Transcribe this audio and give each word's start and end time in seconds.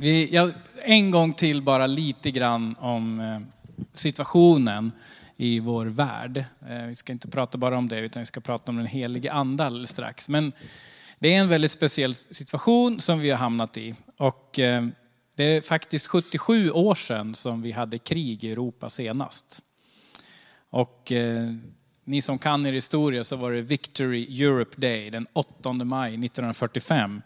Vi, 0.00 0.34
jag, 0.34 0.52
en 0.82 1.10
gång 1.10 1.34
till 1.34 1.62
bara 1.62 1.86
lite 1.86 2.30
grann 2.30 2.76
om 2.78 3.20
eh, 3.20 3.40
situationen 3.92 4.92
i 5.36 5.60
vår 5.60 5.86
värld. 5.86 6.44
Eh, 6.68 6.86
vi 6.86 6.94
ska 6.94 7.12
inte 7.12 7.28
prata 7.28 7.58
bara 7.58 7.78
om 7.78 7.88
det, 7.88 8.00
utan 8.00 8.20
vi 8.20 8.26
ska 8.26 8.40
prata 8.40 8.72
om 8.72 8.76
den 8.76 8.86
helige 8.86 9.32
ande 9.32 9.64
alldeles 9.64 9.90
strax. 9.90 10.28
Men 10.28 10.52
det 11.18 11.34
är 11.34 11.38
en 11.40 11.48
väldigt 11.48 11.72
speciell 11.72 12.14
situation 12.14 13.00
som 13.00 13.18
vi 13.18 13.30
har 13.30 13.38
hamnat 13.38 13.76
i. 13.76 13.94
Och 14.16 14.58
eh, 14.58 14.86
det 15.36 15.44
är 15.44 15.60
faktiskt 15.60 16.06
77 16.06 16.70
år 16.70 16.94
sedan 16.94 17.34
som 17.34 17.62
vi 17.62 17.72
hade 17.72 17.98
krig 17.98 18.44
i 18.44 18.50
Europa 18.50 18.88
senast. 18.88 19.62
Och 20.70 21.12
ni 22.04 22.22
som 22.22 22.38
kan 22.38 22.66
er 22.66 22.72
historia 22.72 23.24
så 23.24 23.36
var 23.36 23.52
det 23.52 23.62
Victory 23.62 24.42
Europe 24.42 24.80
Day 24.80 25.10
den 25.10 25.26
8 25.32 25.72
maj 25.72 26.08
1945. 26.08 27.22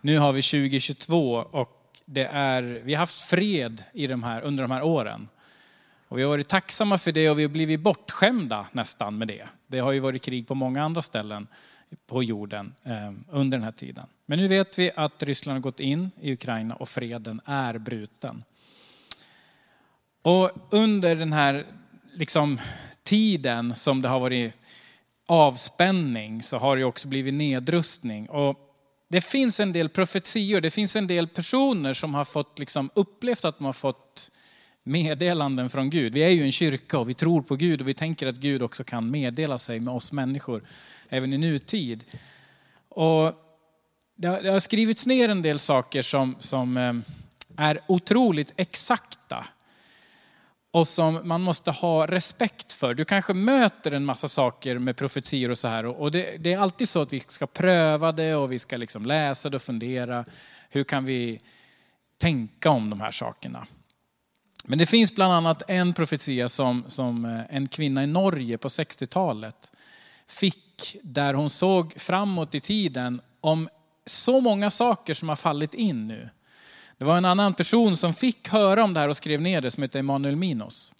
Nu 0.00 0.18
har 0.18 0.32
vi 0.32 0.42
2022 0.42 1.34
och 1.34 1.77
det 2.10 2.24
är, 2.24 2.62
vi 2.62 2.94
har 2.94 2.98
haft 2.98 3.20
fred 3.20 3.84
i 3.92 4.06
de 4.06 4.22
här, 4.22 4.42
under 4.42 4.62
de 4.62 4.70
här 4.70 4.82
åren. 4.82 5.28
Och 6.08 6.18
vi 6.18 6.22
har 6.22 6.28
varit 6.28 6.48
tacksamma 6.48 6.98
för 6.98 7.12
det 7.12 7.30
och 7.30 7.38
vi 7.38 7.42
har 7.42 7.50
blivit 7.50 7.80
bortskämda 7.80 8.66
nästan 8.72 9.18
med 9.18 9.28
det. 9.28 9.48
Det 9.66 9.78
har 9.78 9.92
ju 9.92 10.00
varit 10.00 10.22
krig 10.22 10.48
på 10.48 10.54
många 10.54 10.84
andra 10.84 11.02
ställen 11.02 11.46
på 12.06 12.22
jorden 12.22 12.74
eh, 12.82 13.12
under 13.30 13.58
den 13.58 13.64
här 13.64 13.72
tiden. 13.72 14.06
Men 14.26 14.38
nu 14.38 14.48
vet 14.48 14.78
vi 14.78 14.90
att 14.96 15.22
Ryssland 15.22 15.56
har 15.56 15.60
gått 15.60 15.80
in 15.80 16.10
i 16.20 16.32
Ukraina 16.32 16.74
och 16.74 16.88
freden 16.88 17.40
är 17.44 17.78
bruten. 17.78 18.44
Och 20.22 20.50
under 20.70 21.16
den 21.16 21.32
här 21.32 21.66
liksom, 22.14 22.60
tiden 23.02 23.74
som 23.74 24.02
det 24.02 24.08
har 24.08 24.20
varit 24.20 24.58
avspänning 25.26 26.42
så 26.42 26.58
har 26.58 26.76
det 26.76 26.84
också 26.84 27.08
blivit 27.08 27.34
nedrustning. 27.34 28.28
Och 28.28 28.67
det 29.08 29.20
finns 29.20 29.60
en 29.60 29.72
del 29.72 29.88
profetior, 29.88 30.60
det 30.60 30.70
finns 30.70 30.96
en 30.96 31.06
del 31.06 31.28
personer 31.28 31.94
som 31.94 32.14
har 32.14 32.24
fått 32.24 32.58
liksom 32.58 32.90
upplevt 32.94 33.44
att 33.44 33.58
de 33.58 33.64
har 33.64 33.72
fått 33.72 34.30
meddelanden 34.82 35.70
från 35.70 35.90
Gud. 35.90 36.12
Vi 36.12 36.20
är 36.20 36.28
ju 36.28 36.42
en 36.42 36.52
kyrka 36.52 36.98
och 36.98 37.08
vi 37.08 37.14
tror 37.14 37.42
på 37.42 37.56
Gud 37.56 37.80
och 37.80 37.88
vi 37.88 37.94
tänker 37.94 38.26
att 38.26 38.36
Gud 38.36 38.62
också 38.62 38.84
kan 38.84 39.10
meddela 39.10 39.58
sig 39.58 39.80
med 39.80 39.94
oss 39.94 40.12
människor 40.12 40.62
även 41.08 41.32
i 41.32 41.38
nutid. 41.38 42.04
Och 42.88 43.32
det 44.14 44.28
har, 44.28 44.58
skrivits 44.58 45.06
ner 45.06 45.28
en 45.28 45.42
del 45.42 45.58
saker 45.58 46.02
som, 46.02 46.36
som 46.38 46.76
eh, 46.76 46.94
är 47.56 47.80
otroligt 47.86 48.52
exakta 48.56 49.46
och 50.70 50.88
som 50.88 51.20
man 51.28 51.40
måste 51.40 51.70
ha 51.70 52.06
respekt 52.06 52.72
för. 52.72 52.94
Du 52.94 53.04
kanske 53.04 53.34
möter 53.34 53.92
en 53.92 54.04
massa 54.04 54.28
saker 54.28 54.78
med 54.78 54.96
profetior 54.96 55.50
och 55.50 55.58
så 55.58 55.68
här 55.68 55.86
och 55.86 56.10
det, 56.10 56.36
det 56.36 56.52
är 56.52 56.58
alltid 56.58 56.88
så 56.88 57.02
att 57.02 57.12
vi 57.12 57.20
ska 57.20 57.46
pröva 57.46 58.12
det 58.12 58.34
och 58.34 58.52
vi 58.52 58.58
ska 58.58 58.76
liksom 58.76 59.06
läsa 59.06 59.50
det 59.50 59.56
och 59.56 59.62
fundera. 59.62 60.24
Hur 60.70 60.84
kan 60.84 61.04
vi 61.04 61.40
tänka 62.18 62.70
om 62.70 62.90
de 62.90 63.00
här 63.00 63.10
sakerna? 63.10 63.66
Men 64.64 64.78
det 64.78 64.86
finns 64.86 65.14
bland 65.14 65.32
annat 65.32 65.62
en 65.70 65.94
profetia 65.94 66.48
som, 66.48 66.84
som 66.86 67.24
eh, 67.24 67.56
en 67.56 67.68
kvinna 67.68 68.04
i 68.04 68.06
Norge 68.06 68.58
på 68.58 68.68
60-talet 68.68 69.72
fick, 70.26 70.96
där 71.02 71.34
hon 71.34 71.50
såg 71.50 71.94
framåt 71.96 72.54
i 72.54 72.60
tiden 72.60 73.20
om 73.40 73.68
så 74.06 74.40
många 74.40 74.70
saker 74.70 75.14
som 75.14 75.28
har 75.28 75.36
fallit 75.36 75.74
in 75.74 76.08
nu. 76.08 76.28
Det 76.98 77.04
var 77.04 77.16
en 77.16 77.24
annan 77.24 77.54
person 77.54 77.96
som 77.96 78.14
fick 78.14 78.48
höra 78.48 78.84
om 78.84 78.94
det 78.94 79.00
här 79.00 79.08
och 79.08 79.16
skrev 79.16 79.40
ner 79.40 79.60
det 79.60 79.70
som 79.70 79.82
heter 79.82 79.98
Emanuel 79.98 80.36
Minos. 80.36 80.94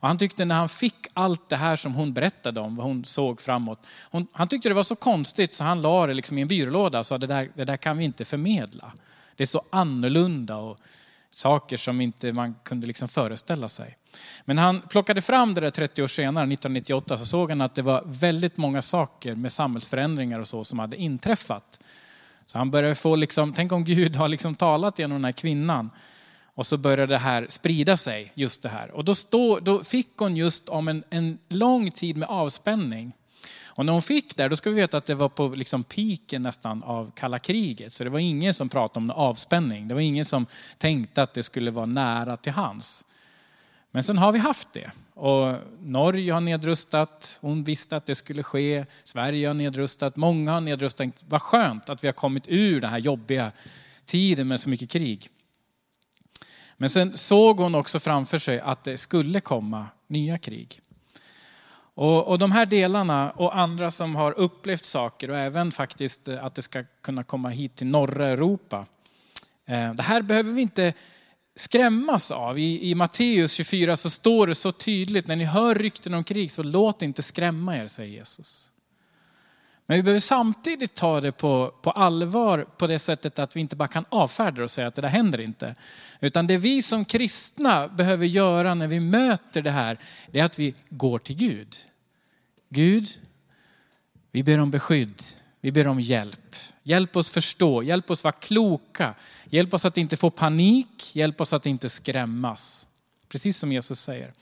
Och 0.00 0.08
han 0.08 0.18
tyckte 0.18 0.44
när 0.44 0.54
han 0.54 0.68
fick 0.68 1.06
allt 1.14 1.48
det 1.48 1.56
här 1.56 1.76
som 1.76 1.94
hon 1.94 2.12
berättade 2.12 2.60
om, 2.60 2.76
vad 2.76 2.86
hon 2.86 3.04
såg 3.04 3.40
framåt. 3.40 3.86
Hon, 4.10 4.26
han 4.32 4.48
tyckte 4.48 4.68
det 4.68 4.74
var 4.74 4.82
så 4.82 4.96
konstigt 4.96 5.54
så 5.54 5.64
han 5.64 5.82
la 5.82 6.06
det 6.06 6.14
liksom 6.14 6.38
i 6.38 6.42
en 6.42 6.48
byrålåda 6.48 6.98
och 6.98 7.06
sa 7.06 7.18
det 7.18 7.26
där, 7.26 7.50
det 7.54 7.64
där 7.64 7.76
kan 7.76 7.98
vi 7.98 8.04
inte 8.04 8.24
förmedla. 8.24 8.92
Det 9.36 9.44
är 9.44 9.46
så 9.46 9.62
annorlunda 9.70 10.56
och 10.56 10.78
saker 11.30 11.76
som 11.76 12.00
inte 12.00 12.32
man 12.32 12.54
kunde 12.62 12.86
liksom 12.86 13.08
föreställa 13.08 13.68
sig. 13.68 13.96
Men 14.44 14.58
han 14.58 14.80
plockade 14.80 15.22
fram 15.22 15.54
det 15.54 15.60
där 15.60 15.70
30 15.70 16.02
år 16.02 16.06
senare, 16.06 16.44
1998, 16.44 17.18
så 17.18 17.26
såg 17.26 17.50
han 17.50 17.60
att 17.60 17.74
det 17.74 17.82
var 17.82 18.02
väldigt 18.06 18.56
många 18.56 18.82
saker 18.82 19.34
med 19.34 19.52
samhällsförändringar 19.52 20.38
och 20.38 20.46
så 20.46 20.64
som 20.64 20.78
hade 20.78 20.96
inträffat. 20.96 21.80
Så 22.52 22.58
han 22.58 22.70
börjar 22.70 22.94
få, 22.94 23.16
liksom, 23.16 23.52
tänk 23.52 23.72
om 23.72 23.84
Gud 23.84 24.16
har 24.16 24.28
liksom 24.28 24.54
talat 24.54 24.98
genom 24.98 25.14
den 25.14 25.24
här 25.24 25.32
kvinnan. 25.32 25.90
Och 26.54 26.66
så 26.66 26.76
börjar 26.76 27.06
det 27.06 27.18
här 27.18 27.46
sprida 27.48 27.96
sig, 27.96 28.32
just 28.34 28.62
det 28.62 28.68
här. 28.68 28.90
Och 28.90 29.04
då, 29.04 29.14
stå, 29.14 29.60
då 29.60 29.84
fick 29.84 30.16
hon 30.16 30.36
just 30.36 30.68
om 30.68 30.88
en, 30.88 31.04
en 31.10 31.38
lång 31.48 31.90
tid 31.90 32.16
med 32.16 32.28
avspänning. 32.28 33.12
Och 33.64 33.86
när 33.86 33.92
hon 33.92 34.02
fick 34.02 34.36
det, 34.36 34.48
då 34.48 34.56
ska 34.56 34.70
vi 34.70 34.76
veta 34.76 34.96
att 34.96 35.06
det 35.06 35.14
var 35.14 35.28
på 35.28 35.48
liksom 35.48 35.84
piken 35.84 36.42
nästan 36.42 36.82
av 36.82 37.10
kalla 37.14 37.38
kriget. 37.38 37.92
Så 37.92 38.04
det 38.04 38.10
var 38.10 38.18
ingen 38.18 38.54
som 38.54 38.68
pratade 38.68 39.04
om 39.04 39.10
avspänning. 39.10 39.88
Det 39.88 39.94
var 39.94 40.00
ingen 40.00 40.24
som 40.24 40.46
tänkte 40.78 41.22
att 41.22 41.34
det 41.34 41.42
skulle 41.42 41.70
vara 41.70 41.86
nära 41.86 42.36
till 42.36 42.52
hans. 42.52 43.04
Men 43.90 44.02
sen 44.02 44.18
har 44.18 44.32
vi 44.32 44.38
haft 44.38 44.72
det. 44.72 44.90
Och 45.14 45.54
Norge 45.80 46.32
har 46.32 46.40
nedrustat, 46.40 47.38
hon 47.40 47.64
visste 47.64 47.96
att 47.96 48.06
det 48.06 48.14
skulle 48.14 48.42
ske. 48.42 48.86
Sverige 49.04 49.46
har 49.46 49.54
nedrustat, 49.54 50.16
många 50.16 50.52
har 50.52 50.60
nedrustat. 50.60 51.08
Vad 51.28 51.42
skönt 51.42 51.88
att 51.88 52.04
vi 52.04 52.08
har 52.08 52.12
kommit 52.12 52.44
ur 52.46 52.80
den 52.80 52.90
här 52.90 52.98
jobbiga 52.98 53.52
tiden 54.06 54.48
med 54.48 54.60
så 54.60 54.68
mycket 54.68 54.90
krig. 54.90 55.30
Men 56.76 56.90
sen 56.90 57.16
såg 57.16 57.58
hon 57.60 57.74
också 57.74 58.00
framför 58.00 58.38
sig 58.38 58.60
att 58.60 58.84
det 58.84 58.96
skulle 58.96 59.40
komma 59.40 59.86
nya 60.06 60.38
krig. 60.38 60.80
Och, 61.94 62.28
och 62.28 62.38
de 62.38 62.52
här 62.52 62.66
delarna 62.66 63.30
och 63.30 63.58
andra 63.58 63.90
som 63.90 64.16
har 64.16 64.38
upplevt 64.38 64.84
saker 64.84 65.30
och 65.30 65.38
även 65.38 65.72
faktiskt 65.72 66.28
att 66.28 66.54
det 66.54 66.62
ska 66.62 66.84
kunna 67.02 67.24
komma 67.24 67.48
hit 67.48 67.76
till 67.76 67.86
norra 67.86 68.28
Europa. 68.28 68.86
Eh, 69.66 69.94
det 69.94 70.02
här 70.02 70.22
behöver 70.22 70.52
vi 70.52 70.62
inte 70.62 70.94
skrämmas 71.58 72.30
av. 72.30 72.58
I, 72.58 72.90
I 72.90 72.94
Matteus 72.94 73.52
24 73.52 73.96
så 73.96 74.10
står 74.10 74.46
det 74.46 74.54
så 74.54 74.72
tydligt, 74.72 75.26
när 75.26 75.36
ni 75.36 75.44
hör 75.44 75.74
rykten 75.74 76.14
om 76.14 76.24
krig 76.24 76.52
så 76.52 76.62
låt 76.62 77.02
inte 77.02 77.22
skrämma 77.22 77.76
er, 77.76 77.86
säger 77.86 78.12
Jesus. 78.12 78.70
Men 79.86 79.96
vi 79.96 80.02
behöver 80.02 80.20
samtidigt 80.20 80.94
ta 80.94 81.20
det 81.20 81.32
på, 81.32 81.74
på 81.82 81.90
allvar 81.90 82.66
på 82.78 82.86
det 82.86 82.98
sättet 82.98 83.38
att 83.38 83.56
vi 83.56 83.60
inte 83.60 83.76
bara 83.76 83.88
kan 83.88 84.04
avfärda 84.08 84.56
det 84.56 84.62
och 84.62 84.70
säga 84.70 84.86
att 84.86 84.94
det 84.94 85.02
där 85.02 85.08
händer 85.08 85.40
inte. 85.40 85.74
Utan 86.20 86.46
det 86.46 86.56
vi 86.56 86.82
som 86.82 87.04
kristna 87.04 87.88
behöver 87.88 88.26
göra 88.26 88.74
när 88.74 88.86
vi 88.86 89.00
möter 89.00 89.62
det 89.62 89.70
här, 89.70 89.98
det 90.30 90.40
är 90.40 90.44
att 90.44 90.58
vi 90.58 90.74
går 90.88 91.18
till 91.18 91.36
Gud. 91.36 91.76
Gud, 92.68 93.08
vi 94.30 94.42
ber 94.42 94.58
om 94.58 94.70
beskydd, 94.70 95.22
vi 95.60 95.72
ber 95.72 95.86
om 95.86 96.00
hjälp. 96.00 96.56
Hjälp 96.82 97.16
oss 97.16 97.30
förstå, 97.30 97.82
hjälp 97.82 98.10
oss 98.10 98.24
vara 98.24 98.32
kloka. 98.32 99.14
Hjälp 99.50 99.74
oss 99.74 99.84
att 99.84 99.98
inte 99.98 100.16
få 100.16 100.30
panik, 100.30 101.16
hjälp 101.16 101.40
oss 101.40 101.52
att 101.52 101.66
inte 101.66 101.88
skrämmas. 101.88 102.88
Precis 103.28 103.58
som 103.58 103.72
Jesus 103.72 104.00
säger. 104.00 104.32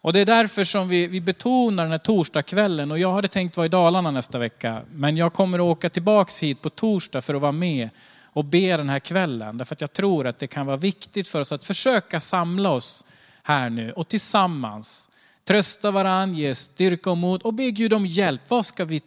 Och 0.00 0.12
det 0.12 0.20
är 0.20 0.26
därför 0.26 0.64
som 0.64 0.88
vi, 0.88 1.06
vi 1.06 1.20
betonar 1.20 1.84
den 1.84 1.90
här 1.90 1.98
torsdagskvällen. 1.98 2.90
Och 2.90 2.98
jag 2.98 3.12
hade 3.12 3.28
tänkt 3.28 3.56
vara 3.56 3.66
i 3.66 3.68
Dalarna 3.68 4.10
nästa 4.10 4.38
vecka. 4.38 4.82
Men 4.92 5.16
jag 5.16 5.32
kommer 5.32 5.58
att 5.58 5.62
åka 5.62 5.90
tillbaks 5.90 6.42
hit 6.42 6.62
på 6.62 6.70
torsdag 6.70 7.20
för 7.20 7.34
att 7.34 7.42
vara 7.42 7.52
med 7.52 7.90
och 8.32 8.44
be 8.44 8.76
den 8.76 8.88
här 8.88 8.98
kvällen. 8.98 9.58
Därför 9.58 9.74
att 9.74 9.80
jag 9.80 9.92
tror 9.92 10.26
att 10.26 10.38
det 10.38 10.46
kan 10.46 10.66
vara 10.66 10.76
viktigt 10.76 11.28
för 11.28 11.40
oss 11.40 11.52
att 11.52 11.64
försöka 11.64 12.20
samla 12.20 12.70
oss 12.70 13.04
här 13.42 13.70
nu 13.70 13.92
och 13.92 14.08
tillsammans 14.08 15.10
trösta 15.44 15.90
varandra, 15.90 16.38
ge 16.38 16.54
styrka 16.54 17.10
och 17.10 17.18
mod 17.18 17.42
och 17.42 17.54
be 17.54 17.70
Gud 17.70 17.92
om 17.92 18.06
hjälp. 18.06 18.40
Vad 18.48 18.66
ska 18.66 18.84
vi 18.84 19.02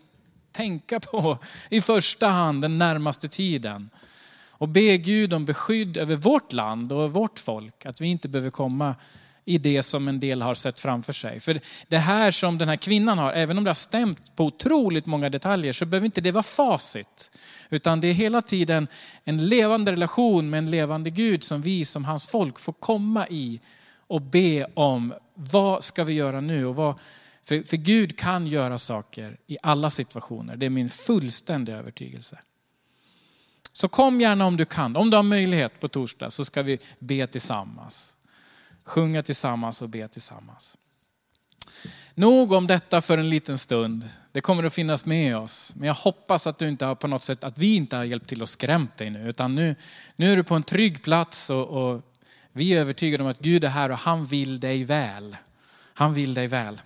tänka 0.53 0.99
på 0.99 1.37
i 1.69 1.81
första 1.81 2.27
hand 2.27 2.61
den 2.61 2.77
närmaste 2.77 3.29
tiden? 3.29 3.89
Och 4.49 4.69
be 4.69 4.97
Gud 4.97 5.33
om 5.33 5.45
beskydd 5.45 5.97
över 5.97 6.15
vårt 6.15 6.53
land 6.53 6.91
och 6.91 7.13
vårt 7.13 7.39
folk. 7.39 7.85
Att 7.85 8.01
vi 8.01 8.07
inte 8.07 8.27
behöver 8.29 8.49
komma 8.49 8.95
i 9.45 9.57
det 9.57 9.83
som 9.83 10.07
en 10.07 10.19
del 10.19 10.41
har 10.41 10.55
sett 10.55 10.79
framför 10.79 11.13
sig. 11.13 11.39
För 11.39 11.59
det 11.87 11.97
här 11.97 12.31
som 12.31 12.57
den 12.57 12.69
här 12.69 12.75
kvinnan 12.75 13.17
har, 13.17 13.33
även 13.33 13.57
om 13.57 13.63
det 13.63 13.69
har 13.69 13.75
stämt 13.75 14.35
på 14.35 14.45
otroligt 14.45 15.05
många 15.05 15.29
detaljer, 15.29 15.73
så 15.73 15.85
behöver 15.85 16.05
inte 16.05 16.21
det 16.21 16.31
vara 16.31 16.43
facit. 16.43 17.31
Utan 17.69 18.01
det 18.01 18.07
är 18.07 18.13
hela 18.13 18.41
tiden 18.41 18.87
en 19.23 19.47
levande 19.47 19.91
relation 19.91 20.49
med 20.49 20.57
en 20.57 20.71
levande 20.71 21.09
Gud 21.09 21.43
som 21.43 21.61
vi 21.61 21.85
som 21.85 22.05
hans 22.05 22.27
folk 22.27 22.59
får 22.59 22.73
komma 22.73 23.27
i 23.27 23.59
och 24.07 24.21
be 24.21 24.65
om 24.73 25.13
vad 25.33 25.83
ska 25.83 26.03
vi 26.03 26.13
göra 26.13 26.41
nu? 26.41 26.65
Och 26.65 26.75
vad, 26.75 26.95
för, 27.43 27.63
för 27.63 27.77
Gud 27.77 28.17
kan 28.17 28.47
göra 28.47 28.77
saker 28.77 29.37
i 29.47 29.57
alla 29.61 29.89
situationer. 29.89 30.55
Det 30.55 30.65
är 30.65 30.69
min 30.69 30.89
fullständiga 30.89 31.77
övertygelse. 31.77 32.39
Så 33.73 33.87
kom 33.87 34.21
gärna 34.21 34.45
om 34.45 34.57
du 34.57 34.65
kan. 34.65 34.95
Om 34.95 35.09
du 35.09 35.17
har 35.17 35.23
möjlighet 35.23 35.79
på 35.79 35.87
torsdag 35.87 36.29
så 36.29 36.45
ska 36.45 36.63
vi 36.63 36.79
be 36.99 37.27
tillsammans. 37.27 38.15
Sjunga 38.83 39.23
tillsammans 39.23 39.81
och 39.81 39.89
be 39.89 40.07
tillsammans. 40.07 40.77
Nog 42.15 42.51
om 42.51 42.67
detta 42.67 43.01
för 43.01 43.17
en 43.17 43.29
liten 43.29 43.57
stund. 43.57 44.09
Det 44.31 44.41
kommer 44.41 44.63
att 44.63 44.73
finnas 44.73 45.05
med 45.05 45.37
oss. 45.37 45.73
Men 45.75 45.87
jag 45.87 45.93
hoppas 45.93 46.47
att 46.47 46.57
du 46.57 46.67
inte 46.67 46.85
har 46.85 46.95
på 46.95 47.07
något 47.07 47.23
sätt, 47.23 47.43
att 47.43 47.57
vi 47.57 47.75
inte 47.75 47.95
har 47.95 48.03
hjälpt 48.03 48.27
till 48.27 48.41
att 48.41 48.49
skrämt 48.49 48.97
dig 48.97 49.09
nu. 49.09 49.29
Utan 49.29 49.55
nu, 49.55 49.75
nu 50.15 50.31
är 50.31 50.35
du 50.35 50.43
på 50.43 50.55
en 50.55 50.63
trygg 50.63 51.03
plats 51.03 51.49
och, 51.49 51.67
och 51.67 52.01
vi 52.51 52.73
är 52.73 52.79
övertygade 52.79 53.23
om 53.23 53.29
att 53.29 53.39
Gud 53.39 53.63
är 53.63 53.69
här 53.69 53.89
och 53.89 53.97
han 53.97 54.25
vill 54.25 54.59
dig 54.59 54.83
väl. 54.83 55.37
Han 55.93 56.13
vill 56.13 56.33
dig 56.33 56.47
väl. 56.47 56.81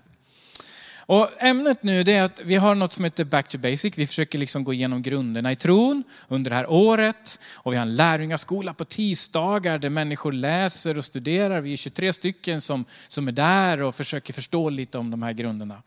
Och 1.07 1.29
ämnet 1.39 1.83
nu 1.83 2.01
är 2.01 2.23
att 2.23 2.39
vi 2.43 2.55
har 2.55 2.75
något 2.75 2.93
som 2.93 3.03
heter 3.03 3.23
Back 3.23 3.47
to 3.47 3.57
Basic. 3.57 3.97
Vi 3.97 4.07
försöker 4.07 4.39
liksom 4.39 4.63
gå 4.63 4.73
igenom 4.73 5.01
grunderna 5.01 5.51
i 5.51 5.55
tron 5.55 6.03
under 6.27 6.49
det 6.49 6.55
här 6.55 6.69
året. 6.69 7.39
Och 7.53 7.73
vi 7.73 7.77
har 7.77 7.81
en 7.81 7.95
lärjungaskola 7.95 8.73
på 8.73 8.85
tisdagar 8.85 9.77
där 9.77 9.89
människor 9.89 10.31
läser 10.31 10.97
och 10.97 11.05
studerar. 11.05 11.61
Vi 11.61 11.73
är 11.73 11.77
23 11.77 12.13
stycken 12.13 12.61
som, 12.61 12.85
som 13.07 13.27
är 13.27 13.31
där 13.31 13.81
och 13.81 13.95
försöker 13.95 14.33
förstå 14.33 14.69
lite 14.69 14.97
om 14.97 15.11
de 15.11 15.23
här 15.23 15.33
grunderna. 15.33 15.83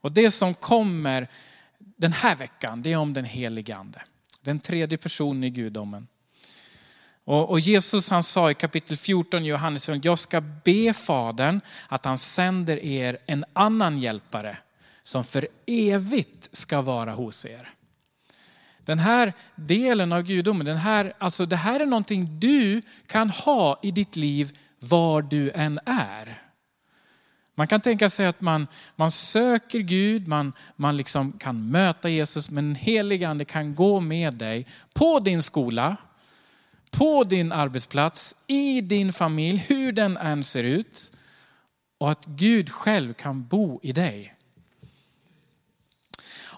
Och 0.00 0.12
det 0.12 0.30
som 0.30 0.54
kommer 0.54 1.28
den 1.78 2.12
här 2.12 2.36
veckan, 2.36 2.82
det 2.82 2.92
är 2.92 2.96
om 2.96 3.12
den 3.12 3.24
helige 3.24 3.76
Ande. 3.76 4.02
Den 4.40 4.60
tredje 4.60 4.98
personen 4.98 5.44
i 5.44 5.50
gudomen. 5.50 6.06
Och, 7.24 7.50
och, 7.50 7.60
Jesus 7.60 8.10
han 8.10 8.22
sa 8.22 8.50
i 8.50 8.54
kapitel 8.54 8.96
14 8.96 9.44
i 9.44 9.48
Johannes, 9.48 9.88
jag 10.02 10.18
ska 10.18 10.40
be 10.40 10.92
Fadern 10.92 11.60
att 11.88 12.04
han 12.04 12.18
sänder 12.18 12.84
er 12.84 13.18
en 13.26 13.44
annan 13.52 13.98
hjälpare 13.98 14.56
som 15.02 15.24
för 15.24 15.48
evigt 15.66 16.48
ska 16.52 16.80
vara 16.80 17.12
hos 17.12 17.46
er. 17.46 17.70
Den 18.84 18.98
här 18.98 19.32
delen 19.54 20.12
av 20.12 20.22
gudomen, 20.22 20.66
den 20.66 20.76
här, 20.76 21.12
alltså 21.18 21.46
det 21.46 21.56
här 21.56 21.80
är 21.80 21.86
någonting 21.86 22.40
du 22.40 22.82
kan 23.06 23.30
ha 23.30 23.78
i 23.82 23.90
ditt 23.90 24.16
liv 24.16 24.58
var 24.78 25.22
du 25.22 25.50
än 25.50 25.80
är. 25.86 26.42
Man 27.54 27.68
kan 27.68 27.80
tänka 27.80 28.10
sig 28.10 28.26
att 28.26 28.40
man, 28.40 28.66
man 28.96 29.10
söker 29.10 29.78
Gud, 29.78 30.28
man, 30.28 30.52
man 30.76 30.96
liksom 30.96 31.32
kan 31.32 31.70
möta 31.70 32.08
Jesus, 32.08 32.50
men 32.50 32.64
den 32.64 32.74
helige 32.74 33.28
ande 33.28 33.44
kan 33.44 33.74
gå 33.74 34.00
med 34.00 34.34
dig 34.34 34.66
på 34.92 35.18
din 35.18 35.42
skola, 35.42 35.96
på 36.96 37.24
din 37.24 37.52
arbetsplats, 37.52 38.36
i 38.46 38.80
din 38.80 39.12
familj, 39.12 39.58
hur 39.68 39.92
den 39.92 40.16
än 40.16 40.44
ser 40.44 40.64
ut. 40.64 41.12
Och 41.98 42.10
att 42.10 42.24
Gud 42.26 42.70
själv 42.70 43.12
kan 43.12 43.46
bo 43.46 43.80
i 43.82 43.92
dig. 43.92 44.34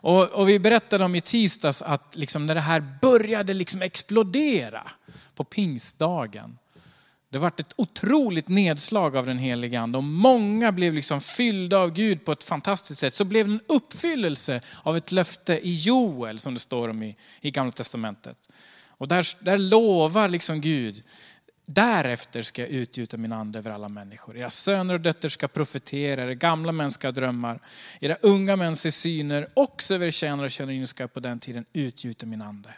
Och, 0.07 0.23
och 0.25 0.49
vi 0.49 0.59
berättade 0.59 1.05
om 1.05 1.15
i 1.15 1.21
tisdags 1.21 1.83
att 1.83 2.17
liksom 2.17 2.47
när 2.47 2.55
det 2.55 2.61
här 2.61 2.99
började 3.03 3.55
liksom 3.55 3.83
explodera 3.83 4.91
på 5.35 5.45
pingstdagen. 5.45 6.59
Det 7.29 7.39
var 7.39 7.49
ett 7.49 7.73
otroligt 7.77 8.49
nedslag 8.49 9.17
av 9.17 9.27
den 9.27 9.39
helige 9.39 9.81
ande 9.81 9.99
och 9.99 10.05
många 10.05 10.73
blev 10.73 10.95
liksom 10.95 11.21
fyllda 11.21 11.79
av 11.79 11.93
Gud 11.93 12.25
på 12.25 12.33
ett 12.33 12.45
fantastiskt 12.45 13.01
sätt. 13.01 13.15
Så 13.15 13.25
blev 13.25 13.47
det 13.47 13.53
en 13.53 13.61
uppfyllelse 13.67 14.61
av 14.83 14.97
ett 14.97 15.13
löfte 15.13 15.53
i 15.53 15.73
Joel 15.73 16.39
som 16.39 16.55
det 16.55 16.61
står 16.61 16.89
om 16.89 17.03
i, 17.03 17.17
i 17.41 17.51
gamla 17.51 17.73
testamentet. 17.73 18.51
Och 18.99 19.09
där, 19.09 19.45
där 19.45 19.59
lovar 19.59 20.29
liksom 20.29 20.61
Gud, 20.61 21.03
därefter 21.67 22.43
ska 22.43 22.63
jag 22.63 22.71
utgjuta 22.71 23.17
min 23.17 23.33
ande 23.33 23.59
över 23.59 23.71
alla 23.71 23.89
människor. 23.89 24.37
Era 24.37 24.51
söner 24.51 24.95
och 24.95 25.01
döttrar 25.01 25.29
ska 25.29 25.49
profetera, 25.49 26.23
era 26.23 26.35
gamla 26.35 26.73
män 26.73 26.91
ska 26.91 27.13
drömmar, 27.13 27.61
era 28.01 28.17
unga 28.23 28.57
män 28.57 28.77
se 28.77 28.91
syner, 28.91 29.47
också 29.55 29.95
över 29.95 30.11
tjänare 30.11 30.47
och 30.47 30.51
tjänarinnor 30.51 30.85
ska 30.85 31.09
på 31.09 31.21
den 31.21 31.39
tiden 31.39 31.65
utgjuta 31.73 32.27
min 32.27 32.43
ande. 32.43 32.75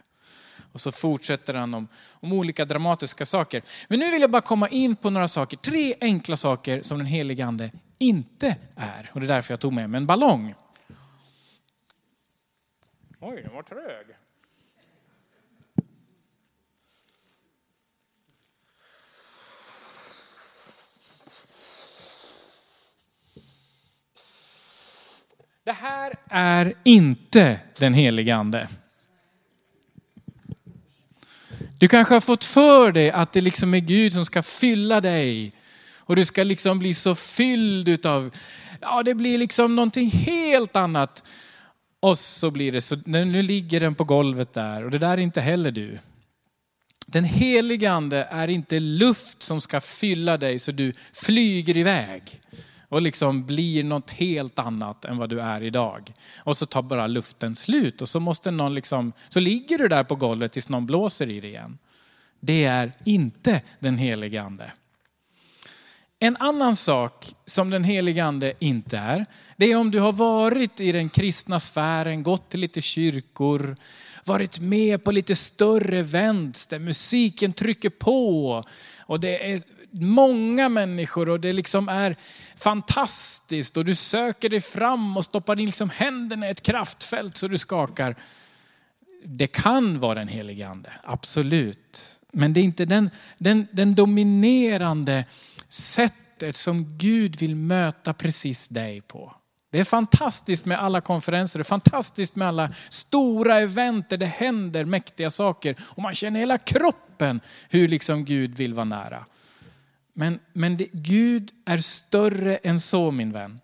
Och 0.72 0.80
så 0.80 0.92
fortsätter 0.92 1.54
han 1.54 1.74
om, 1.74 1.88
om 2.10 2.32
olika 2.32 2.64
dramatiska 2.64 3.26
saker. 3.26 3.62
Men 3.88 3.98
nu 3.98 4.10
vill 4.10 4.20
jag 4.20 4.30
bara 4.30 4.42
komma 4.42 4.68
in 4.68 4.96
på 4.96 5.10
några 5.10 5.28
saker, 5.28 5.56
tre 5.56 5.94
enkla 6.00 6.36
saker 6.36 6.82
som 6.82 6.98
den 6.98 7.06
helige 7.06 7.46
ande 7.46 7.70
inte 7.98 8.56
är. 8.76 9.10
Och 9.12 9.20
det 9.20 9.26
är 9.26 9.28
därför 9.28 9.52
jag 9.52 9.60
tog 9.60 9.72
med 9.72 9.90
mig 9.90 9.98
en 9.98 10.06
ballong. 10.06 10.54
Oj, 13.20 13.42
den 13.42 13.54
var 13.54 13.62
trög. 13.62 14.06
Det 25.68 25.74
här 25.74 26.14
är 26.28 26.74
inte 26.84 27.60
den 27.78 27.94
helige 27.94 28.36
ande. 28.36 28.68
Du 31.78 31.88
kanske 31.88 32.14
har 32.14 32.20
fått 32.20 32.44
för 32.44 32.92
dig 32.92 33.10
att 33.10 33.32
det 33.32 33.40
liksom 33.40 33.74
är 33.74 33.78
Gud 33.78 34.12
som 34.12 34.24
ska 34.24 34.42
fylla 34.42 35.00
dig. 35.00 35.52
Och 35.98 36.16
du 36.16 36.24
ska 36.24 36.44
liksom 36.44 36.78
bli 36.78 36.94
så 36.94 37.14
fylld 37.14 37.88
utav, 37.88 38.34
ja 38.80 39.02
det 39.02 39.14
blir 39.14 39.38
liksom 39.38 39.76
någonting 39.76 40.10
helt 40.10 40.76
annat. 40.76 41.24
Och 42.00 42.18
så 42.18 42.50
blir 42.50 42.72
det 42.72 42.80
så, 42.80 42.96
nu 43.04 43.42
ligger 43.42 43.80
den 43.80 43.94
på 43.94 44.04
golvet 44.04 44.52
där 44.52 44.84
och 44.84 44.90
det 44.90 44.98
där 44.98 45.10
är 45.10 45.18
inte 45.18 45.40
heller 45.40 45.70
du. 45.70 45.98
Den 47.06 47.24
helige 47.24 47.92
ande 47.92 48.28
är 48.30 48.48
inte 48.48 48.80
luft 48.80 49.42
som 49.42 49.60
ska 49.60 49.80
fylla 49.80 50.36
dig 50.36 50.58
så 50.58 50.72
du 50.72 50.92
flyger 51.12 51.76
iväg 51.76 52.40
och 52.88 53.02
liksom 53.02 53.46
blir 53.46 53.84
något 53.84 54.10
helt 54.10 54.58
annat 54.58 55.04
än 55.04 55.18
vad 55.18 55.30
du 55.30 55.40
är 55.40 55.62
idag. 55.62 56.12
Och 56.36 56.56
så 56.56 56.66
tar 56.66 56.82
bara 56.82 57.06
luften 57.06 57.54
slut 57.54 58.02
och 58.02 58.08
så 58.08 58.20
måste 58.20 58.50
någon 58.50 58.74
liksom, 58.74 59.12
så 59.28 59.40
ligger 59.40 59.78
du 59.78 59.88
där 59.88 60.04
på 60.04 60.14
golvet 60.14 60.52
tills 60.52 60.68
någon 60.68 60.86
blåser 60.86 61.30
i 61.30 61.40
dig 61.40 61.50
igen. 61.50 61.78
Det 62.40 62.64
är 62.64 62.92
inte 63.04 63.62
den 63.78 63.98
helige 63.98 64.42
ande. 64.42 64.72
En 66.20 66.36
annan 66.36 66.76
sak 66.76 67.34
som 67.46 67.70
den 67.70 67.84
helige 67.84 68.24
ande 68.24 68.52
inte 68.58 68.98
är, 68.98 69.26
det 69.56 69.72
är 69.72 69.76
om 69.76 69.90
du 69.90 70.00
har 70.00 70.12
varit 70.12 70.80
i 70.80 70.92
den 70.92 71.08
kristna 71.08 71.60
sfären, 71.60 72.22
gått 72.22 72.50
till 72.50 72.60
lite 72.60 72.80
kyrkor, 72.80 73.76
varit 74.24 74.60
med 74.60 75.04
på 75.04 75.12
lite 75.12 75.34
större 75.34 75.98
events 75.98 76.66
där 76.66 76.78
musiken 76.78 77.52
trycker 77.52 77.90
på 77.90 78.64
och 79.00 79.20
det 79.20 79.52
är 79.52 79.62
många 79.90 80.68
människor 80.68 81.28
och 81.28 81.40
det 81.40 81.52
liksom 81.52 81.88
är 81.88 82.16
fantastiskt 82.56 83.76
och 83.76 83.84
du 83.84 83.94
söker 83.94 84.48
dig 84.48 84.60
fram 84.60 85.16
och 85.16 85.24
stoppar 85.24 85.60
in 85.60 85.66
liksom 85.66 85.90
händerna 85.90 86.48
i 86.48 86.50
ett 86.50 86.62
kraftfält 86.62 87.36
så 87.36 87.48
du 87.48 87.58
skakar. 87.58 88.16
Det 89.24 89.46
kan 89.46 90.00
vara 90.00 90.14
den 90.14 90.28
helige 90.28 90.68
ande, 90.68 90.92
absolut. 91.02 92.18
Men 92.32 92.52
det 92.52 92.60
är 92.60 92.64
inte 92.64 92.84
den, 92.84 93.10
den, 93.38 93.66
den 93.72 93.94
dominerande 93.94 95.24
sättet 95.68 96.56
som 96.56 96.98
Gud 96.98 97.36
vill 97.36 97.56
möta 97.56 98.14
precis 98.14 98.68
dig 98.68 99.00
på. 99.00 99.34
Det 99.70 99.80
är 99.80 99.84
fantastiskt 99.84 100.64
med 100.64 100.82
alla 100.82 101.00
konferenser, 101.00 101.58
det 101.58 101.62
är 101.62 101.64
fantastiskt 101.64 102.36
med 102.36 102.48
alla 102.48 102.72
stora 102.88 103.60
event 103.60 104.08
där 104.08 104.16
det 104.16 104.26
händer 104.26 104.84
mäktiga 104.84 105.30
saker 105.30 105.76
och 105.80 106.02
man 106.02 106.14
känner 106.14 106.40
hela 106.40 106.58
kroppen 106.58 107.40
hur 107.70 107.88
liksom 107.88 108.24
Gud 108.24 108.56
vill 108.56 108.74
vara 108.74 108.84
nära. 108.84 109.24
Men, 110.18 110.38
men 110.52 110.76
det, 110.76 110.88
Gud 110.92 111.50
är 111.64 111.78
större 111.78 112.56
än 112.56 112.80
så 112.80 113.10
min 113.10 113.32
vän. 113.32 113.60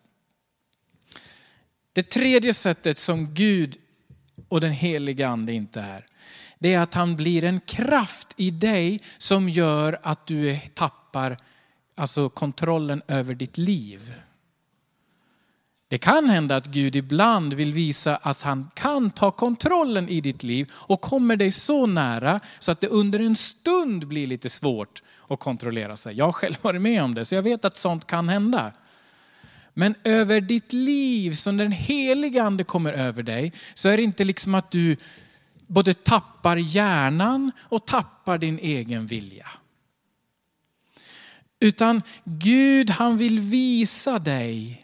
Det 1.93 2.03
tredje 2.03 2.55
sättet 2.55 2.99
som 2.99 3.35
Gud 3.35 3.77
och 4.49 4.61
den 4.61 4.73
heliga 4.73 5.29
ande 5.29 5.53
inte 5.53 5.81
är, 5.81 6.07
det 6.59 6.75
är 6.75 6.81
att 6.81 6.95
han 6.95 7.17
blir 7.17 7.45
en 7.45 7.61
kraft 7.61 8.35
i 8.37 8.51
dig 8.51 9.01
som 9.19 9.49
gör 9.49 9.99
att 10.03 10.27
du 10.27 10.59
tappar 10.75 11.39
alltså 11.95 12.29
kontrollen 12.29 13.03
över 13.09 13.35
ditt 13.35 13.59
liv. 13.59 14.15
Det 15.89 15.99
kan 15.99 16.31
hända 16.31 16.57
att 16.57 16.67
Gud 16.67 16.97
ibland 16.97 17.55
vill 17.55 17.73
visa 17.73 18.17
att 18.17 18.43
han 18.43 18.71
kan 18.75 19.11
ta 19.11 19.31
kontrollen 19.31 20.09
i 20.09 20.21
ditt 20.21 20.43
liv 20.43 20.73
och 20.75 21.01
kommer 21.01 21.37
dig 21.37 21.51
så 21.51 21.87
nära 21.87 22.41
så 22.59 22.73
att 22.73 22.81
det 22.81 22.89
under 22.89 23.21
en 23.21 23.37
stund 23.37 24.09
blir 24.09 24.27
lite 24.27 24.49
svårt 24.49 25.03
att 25.29 25.41
kontrollera 25.41 25.97
sig. 25.97 26.17
Jag 26.17 26.25
har 26.25 26.33
själv 26.33 26.55
varit 26.63 26.83
med 26.83 27.03
om 27.03 27.15
det 27.15 27.25
så 27.25 27.35
jag 27.35 27.43
vet 27.43 27.65
att 27.65 27.77
sånt 27.77 28.07
kan 28.07 28.29
hända. 28.29 28.73
Men 29.75 29.95
över 30.05 30.41
ditt 30.41 30.73
liv, 30.73 31.33
som 31.33 31.57
den 31.57 31.73
heliga 31.73 32.43
ande 32.43 32.65
kommer 32.65 32.93
över 32.93 33.23
dig, 33.23 33.53
så 33.75 33.89
är 33.89 33.97
det 33.97 34.03
inte 34.03 34.25
liksom 34.25 34.55
att 34.55 34.71
du 34.71 34.97
både 35.67 35.95
tappar 35.95 36.57
hjärnan 36.57 37.53
och 37.59 37.87
tappar 37.87 38.39
din 38.39 38.59
egen 38.59 39.07
vilja. 39.07 39.49
Utan 41.61 42.03
Gud 42.25 42.91
han 42.91 43.19
vill 43.19 43.41
visa 43.41 44.19
dig 44.19 44.84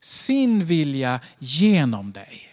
sin 0.00 0.64
vilja 0.64 1.20
genom 1.38 2.12
dig. 2.12 2.52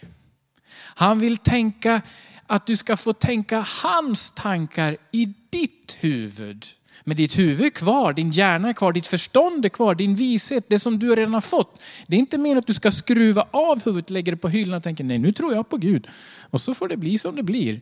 Han 0.74 1.20
vill 1.20 1.36
tänka 1.36 2.02
att 2.46 2.66
du 2.66 2.76
ska 2.76 2.96
få 2.96 3.12
tänka 3.12 3.66
hans 3.82 4.30
tankar 4.30 4.96
i 5.12 5.34
ditt 5.50 5.96
huvud. 6.00 6.66
Med 7.04 7.16
ditt 7.16 7.38
huvud 7.38 7.74
kvar, 7.74 8.12
din 8.12 8.30
hjärna 8.30 8.68
är 8.68 8.72
kvar, 8.72 8.92
ditt 8.92 9.06
förstånd 9.06 9.64
är 9.64 9.68
kvar, 9.68 9.94
din 9.94 10.14
vishet, 10.14 10.64
det 10.68 10.78
som 10.78 10.98
du 10.98 11.14
redan 11.14 11.34
har 11.34 11.40
fått. 11.40 11.82
Det 12.06 12.16
är 12.16 12.20
inte 12.20 12.38
meningen 12.38 12.58
att 12.58 12.66
du 12.66 12.74
ska 12.74 12.90
skruva 12.90 13.46
av 13.50 13.84
huvudet, 13.84 14.10
lägga 14.10 14.30
det 14.30 14.36
på 14.36 14.48
hyllan 14.48 14.76
och 14.76 14.82
tänka 14.82 15.04
nej 15.04 15.18
nu 15.18 15.32
tror 15.32 15.54
jag 15.54 15.68
på 15.68 15.76
Gud. 15.76 16.06
Och 16.50 16.60
så 16.60 16.74
får 16.74 16.88
det 16.88 16.96
bli 16.96 17.18
som 17.18 17.36
det 17.36 17.42
blir. 17.42 17.80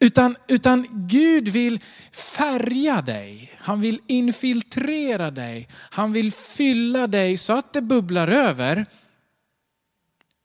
Utan, 0.00 0.36
utan 0.48 0.86
Gud 0.90 1.48
vill 1.48 1.80
färga 2.12 3.02
dig. 3.02 3.52
Han 3.58 3.80
vill 3.80 4.00
infiltrera 4.06 5.30
dig. 5.30 5.68
Han 5.74 6.12
vill 6.12 6.32
fylla 6.32 7.06
dig 7.06 7.36
så 7.36 7.52
att 7.52 7.72
det 7.72 7.82
bubblar 7.82 8.28
över. 8.28 8.86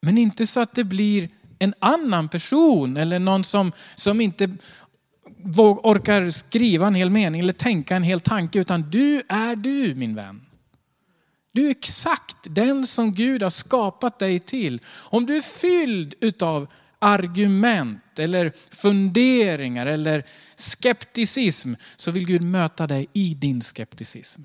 Men 0.02 0.18
inte 0.18 0.48
så 0.48 0.60
att 0.60 0.76
det 0.76 0.84
blir 0.84 1.30
en 1.60 1.74
annan 1.80 2.30
person 2.30 2.98
eller 2.98 3.20
någon 3.20 3.44
som, 3.44 3.72
som 3.96 4.22
inte 4.22 4.58
orkar 5.84 6.30
skriva 6.30 6.88
en 6.88 6.96
hel 6.96 7.10
mening 7.10 7.42
eller 7.42 7.54
tänka 7.54 7.96
en 7.96 8.04
hel 8.04 8.20
tanke. 8.20 8.60
Utan 8.60 8.90
du 8.90 9.22
är 9.30 9.56
du 9.56 9.96
min 9.96 10.16
vän. 10.16 10.42
Du 11.52 11.66
är 11.66 11.72
exakt 11.72 12.38
den 12.44 12.88
som 12.88 13.14
Gud 13.14 13.44
har 13.44 13.50
skapat 13.50 14.20
dig 14.20 14.40
till. 14.40 14.82
Om 14.96 15.26
du 15.26 15.38
är 15.38 15.42
fylld 15.42 16.16
utav 16.22 16.68
argument 17.06 18.20
eller 18.20 18.54
funderingar 18.72 19.86
eller 19.86 20.24
skepticism 20.56 21.74
så 21.96 22.12
vill 22.12 22.26
Gud 22.26 22.44
möta 22.44 22.88
dig 22.88 23.08
i 23.14 23.34
din 23.34 23.62
skepticism. 23.62 24.42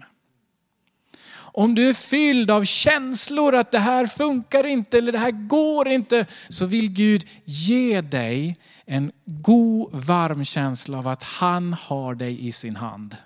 Om 1.52 1.74
du 1.74 1.88
är 1.88 1.94
fylld 1.94 2.50
av 2.50 2.64
känslor 2.64 3.54
att 3.54 3.72
det 3.72 3.78
här 3.78 4.06
funkar 4.06 4.66
inte 4.66 4.98
eller 4.98 5.12
det 5.12 5.18
här 5.18 5.30
går 5.30 5.88
inte 5.88 6.26
så 6.48 6.66
vill 6.66 6.90
Gud 6.92 7.28
ge 7.44 8.00
dig 8.00 8.58
en 8.84 9.12
god 9.24 9.94
varm 9.94 10.44
känsla 10.44 10.98
av 10.98 11.08
att 11.08 11.22
han 11.22 11.72
har 11.72 12.14
dig 12.14 12.46
i 12.46 12.52
sin 12.52 12.76
hand. 12.76 13.16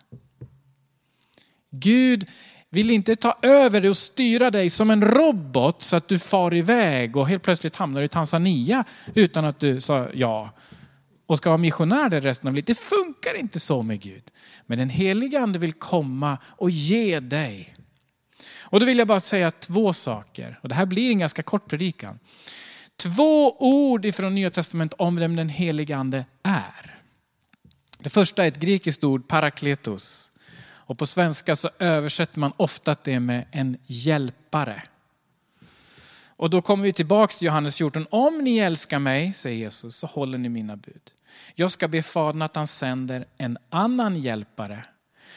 Gud 1.71 2.27
vill 2.75 2.91
inte 2.91 3.17
ta 3.17 3.39
över 3.43 3.81
dig 3.81 3.91
och 3.91 3.97
styra 3.97 4.51
dig 4.51 4.71
som 4.71 4.91
en 4.91 5.05
robot 5.05 5.83
så 5.83 5.97
att 5.97 6.09
du 6.09 6.19
far 6.19 6.55
iväg 6.55 7.17
och 7.17 7.29
helt 7.29 7.43
plötsligt 7.43 7.77
hamnar 7.77 8.03
i 8.03 8.09
Tanzania 8.09 8.85
utan 9.15 9.45
att 9.45 9.61
du 9.61 9.81
sa 9.81 10.09
ja 10.15 10.51
och 11.27 11.37
ska 11.37 11.51
vara 11.51 11.59
missionär 11.59 12.09
där 12.09 12.21
resten 12.21 12.49
av 12.49 12.55
livet. 12.55 12.67
Det 12.67 12.79
funkar 12.79 13.35
inte 13.35 13.61
så 13.61 13.83
med 13.83 14.01
Gud. 14.01 14.23
Men 14.67 14.79
den 14.79 14.89
helige 14.89 15.41
ande 15.41 15.59
vill 15.59 15.73
komma 15.73 16.39
och 16.45 16.71
ge 16.71 17.21
dig. 17.21 17.75
Och 18.59 18.81
då 18.81 18.87
vill 18.87 18.99
jag 18.99 19.09
bara 19.09 19.21
säga 19.21 19.51
två 19.51 19.93
saker. 19.93 20.59
Och 20.63 20.69
det 20.69 20.75
här 20.75 20.87
blir 20.87 21.11
en 21.11 21.19
ganska 21.19 21.43
kort 21.43 21.69
predikan. 21.69 22.19
Två 22.97 23.57
ord 23.59 24.05
ifrån 24.05 24.35
Nya 24.35 24.51
Testamentet 24.51 25.01
om 25.01 25.17
vem 25.17 25.37
den 25.37 25.49
helige 25.49 25.97
ande 25.97 26.25
är. 26.43 27.01
Det 27.99 28.11
första 28.11 28.45
är 28.45 28.49
ett 28.49 28.61
grekiskt 28.61 29.05
ord, 29.05 29.29
parakletos. 29.29 30.33
Och 30.87 30.99
på 30.99 31.07
svenska 31.07 31.57
så 31.57 31.71
översätter 31.79 32.39
man 32.39 32.53
ofta 32.57 32.97
det 33.03 33.21
med 33.21 33.45
en 33.51 33.77
hjälpare. 33.87 34.83
Och 36.37 36.51
då 36.51 36.63
kommer 36.63 36.85
vi 36.85 36.93
tillbaka 36.93 37.33
till 37.33 37.47
Johannes 37.47 37.77
14. 37.77 38.07
Om 38.11 38.39
ni 38.39 38.59
älskar 38.59 38.99
mig, 38.99 39.33
säger 39.33 39.59
Jesus, 39.59 39.97
så 39.97 40.07
håller 40.07 40.39
ni 40.39 40.49
mina 40.49 40.77
bud. 40.77 41.11
Jag 41.55 41.71
ska 41.71 41.89
be 41.89 42.03
Fadern 42.03 42.43
att 42.43 42.57
han 42.57 42.67
sänder 42.67 43.27
en 43.39 43.59
annan 43.71 44.17
hjälpare 44.17 44.85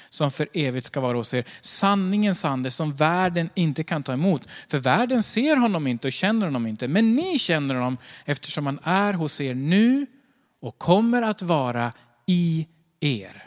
som 0.10 0.32
för 0.32 0.48
evigt 0.54 0.86
ska 0.86 1.00
vara 1.00 1.18
hos 1.18 1.34
er. 1.34 1.46
Sanningens 1.62 2.46
ande 2.46 2.72
som 2.72 2.94
världen 2.94 3.50
inte 3.56 3.84
kan 3.84 4.04
ta 4.04 4.14
emot. 4.14 4.48
För 4.68 4.78
världen 4.78 5.24
ser 5.24 5.56
honom 5.56 5.88
inte 5.88 6.08
och 6.08 6.14
känner 6.14 6.46
honom 6.46 6.68
inte. 6.68 6.88
Men 6.88 7.16
ni 7.16 7.40
känner 7.40 7.76
honom 7.76 7.98
eftersom 8.26 8.66
han 8.66 8.80
är 8.84 9.14
hos 9.14 9.42
er 9.42 9.54
nu 9.54 10.06
och 10.62 10.78
kommer 10.78 11.22
att 11.22 11.42
vara 11.42 11.94
i 12.26 12.68
er. 13.00 13.47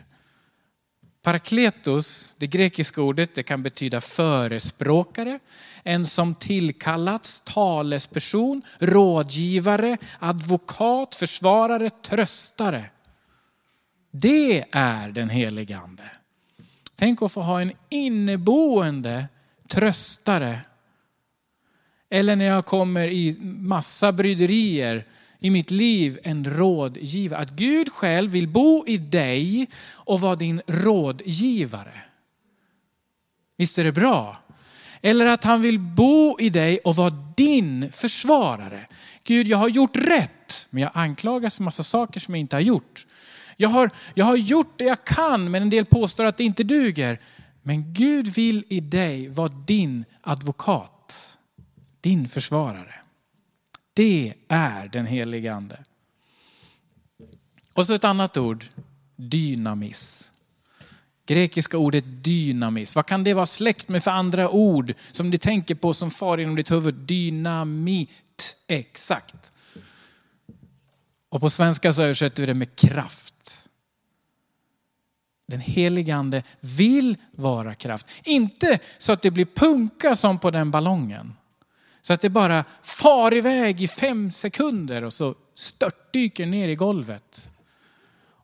Parakletos, 1.23 2.35
det 2.39 2.47
grekiska 2.47 3.03
ordet, 3.03 3.35
det 3.35 3.43
kan 3.43 3.63
betyda 3.63 4.01
förespråkare, 4.01 5.39
en 5.83 6.07
som 6.07 6.35
tillkallats, 6.35 7.41
talesperson, 7.41 8.63
rådgivare, 8.79 9.97
advokat, 10.19 11.15
försvarare, 11.15 11.91
tröstare. 11.91 12.85
Det 14.11 14.65
är 14.73 15.09
den 15.09 15.31
helige 15.31 15.79
ande. 15.79 16.11
Tänk 16.95 17.23
att 17.23 17.33
få 17.33 17.41
ha 17.41 17.61
en 17.61 17.73
inneboende 17.89 19.29
tröstare. 19.69 20.61
Eller 22.11 22.37
när 22.37 22.45
jag 22.45 22.67
kommer 22.67 23.09
i 23.09 23.37
massa 23.41 24.13
bryderier 24.13 25.05
i 25.41 25.51
mitt 25.51 25.71
liv 25.71 26.19
en 26.23 26.45
rådgivare. 26.45 27.41
Att 27.41 27.51
Gud 27.51 27.89
själv 27.93 28.31
vill 28.31 28.49
bo 28.49 28.87
i 28.87 28.97
dig 28.97 29.69
och 29.93 30.21
vara 30.21 30.37
din 30.37 30.63
rådgivare. 30.67 32.03
Visst 33.57 33.79
är 33.79 33.85
det 33.85 33.93
bra? 33.93 34.37
Eller 35.03 35.27
att 35.27 35.45
han 35.45 35.63
vill 35.63 35.79
bo 35.79 36.41
i 36.41 36.51
dig 36.51 36.79
och 36.79 36.97
vara 36.97 37.11
din 37.37 37.93
försvarare. 37.93 38.87
Gud, 39.25 39.49
jag 39.49 39.59
har 39.59 39.69
gjort 39.69 39.97
rätt, 39.97 40.69
men 40.71 40.83
jag 40.83 40.91
anklagas 40.95 41.57
för 41.57 41.63
massa 41.63 41.83
saker 41.83 42.21
som 42.21 42.35
jag 42.35 42.41
inte 42.41 42.57
har 42.57 42.61
gjort. 42.61 43.07
Jag 43.57 43.69
har, 43.69 43.91
jag 44.15 44.25
har 44.25 44.37
gjort 44.37 44.79
det 44.79 44.85
jag 44.85 45.05
kan, 45.05 45.51
men 45.51 45.63
en 45.63 45.71
del 45.71 45.85
påstår 45.85 46.25
att 46.25 46.37
det 46.37 46.45
inte 46.45 46.63
duger. 46.63 47.19
Men 47.63 47.95
Gud 47.95 48.29
vill 48.29 48.65
i 48.69 48.81
dig 48.81 49.29
vara 49.29 49.49
din 49.49 50.05
advokat, 50.21 51.39
din 52.01 52.29
försvarare. 52.29 53.00
Det 54.01 54.35
är 54.49 54.89
den 54.89 55.07
helige 55.07 55.55
ande. 55.55 55.85
Och 57.73 57.87
så 57.87 57.95
ett 57.95 58.05
annat 58.05 58.37
ord, 58.37 58.65
dynamis. 59.17 60.31
Grekiska 61.27 61.79
ordet 61.79 62.05
dynamis. 62.07 62.97
Vad 62.97 63.07
kan 63.07 63.25
det 63.25 63.35
vara 63.35 63.47
släkt 63.47 63.89
med 63.89 64.05
för 64.05 64.11
andra 64.11 64.51
ord 64.51 64.95
som 65.13 65.31
du 65.31 65.39
tänker 65.39 65.75
på 65.75 65.95
som 65.95 66.11
far 66.11 66.39
genom 66.39 66.57
ditt 66.57 66.71
huvud? 66.71 66.95
Dynamit, 66.95 68.57
exakt. 68.67 69.53
Och 71.29 71.41
på 71.41 71.51
svenska 71.51 71.93
så 71.93 72.03
översätter 72.03 72.43
vi 72.43 72.47
det 72.47 72.55
med 72.55 72.77
kraft. 72.77 73.69
Den 75.47 75.61
helige 75.61 76.17
ande 76.17 76.43
vill 76.61 77.17
vara 77.33 77.75
kraft. 77.75 78.07
Inte 78.25 78.79
så 78.99 79.13
att 79.13 79.23
det 79.23 79.31
blir 79.31 79.45
punka 79.45 80.17
som 80.17 80.39
på 80.39 80.51
den 80.51 80.71
ballongen. 80.71 81.33
Så 82.03 82.13
att 82.13 82.21
det 82.21 82.31
bara 82.31 82.65
far 82.83 83.35
iväg 83.35 83.83
i 83.83 83.89
fem 83.89 84.33
sekunder 84.33 85.05
och 85.05 85.13
så 85.13 85.35
störtdyker 85.55 86.47
ner 86.47 86.69
i 86.69 86.75
golvet. 86.75 87.51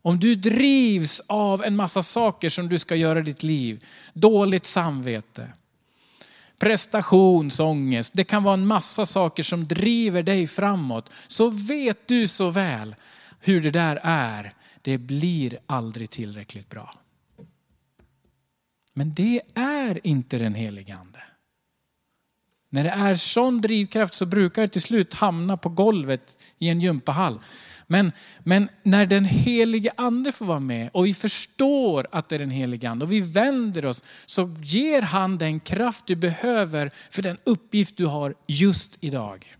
Om 0.03 0.21
du 0.21 0.35
drivs 0.35 1.23
av 1.27 1.65
en 1.65 1.77
massa 1.77 2.03
saker 2.03 2.49
som 2.49 2.69
du 2.69 2.79
ska 2.79 2.97
göra 2.97 3.19
i 3.19 3.23
ditt 3.23 3.43
liv, 3.43 3.85
dåligt 4.13 4.67
samvete, 4.67 5.49
prestationsångest, 6.59 8.13
det 8.15 8.25
kan 8.25 8.43
vara 8.43 8.55
en 8.55 8.67
massa 8.67 9.07
saker 9.07 9.43
som 9.43 9.67
driver 9.67 10.23
dig 10.23 10.47
framåt. 10.47 11.11
Så 11.27 11.49
vet 11.49 12.09
du 12.09 12.29
så 12.29 12.51
väl 12.51 12.95
hur 13.41 13.61
det 13.61 13.71
där 13.71 14.01
är. 14.03 14.55
Det 14.83 14.99
blir 14.99 15.59
aldrig 15.67 16.11
tillräckligt 16.11 16.71
bra. 16.71 16.95
Men 18.93 19.15
det 19.15 19.43
är 19.55 20.07
inte 20.07 20.39
den 20.39 20.55
helige 20.55 20.97
ande. 20.97 21.23
När 22.69 22.85
det 22.85 22.91
är 22.91 23.15
sån 23.15 23.61
drivkraft 23.61 24.15
så 24.15 24.27
brukar 24.27 24.63
det 24.63 24.69
till 24.69 24.83
slut 24.83 25.15
hamna 25.15 25.57
på 25.57 25.69
golvet 25.69 26.37
i 26.59 26.69
en 26.69 26.81
gympahall. 26.81 27.41
Men, 27.87 28.13
men 28.39 28.69
när 28.83 29.07
den 29.07 29.25
helige 29.25 29.93
ande 29.97 30.33
får 30.33 30.47
vara 30.47 30.61
med 30.61 30.91
och 30.93 31.07
vi 31.07 31.15
förstår 31.15 32.07
att 32.13 32.29
det 32.29 32.35
är 32.35 32.39
den 32.39 32.51
helige 32.51 32.91
ande 32.91 33.05
och 33.05 33.13
vi 33.13 33.21
vänder 33.21 33.87
oss 33.87 34.05
så 34.27 34.57
ger 34.63 35.03
han 35.03 35.39
den 35.39 35.61
kraft 35.61 36.07
du 36.07 36.17
behöver 36.17 36.91
för 37.11 37.23
den 37.23 37.39
uppgift 37.45 37.97
du 37.97 38.07
har 38.07 38.35
just 38.47 38.99
idag. 39.01 39.57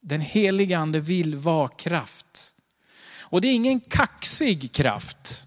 Den 0.00 0.20
helige 0.20 0.78
ande 0.78 1.00
vill 1.00 1.36
vara 1.36 1.68
kraft. 1.68 2.54
Och 3.20 3.40
det 3.40 3.48
är 3.48 3.54
ingen 3.54 3.80
kaxig 3.80 4.72
kraft. 4.72 5.46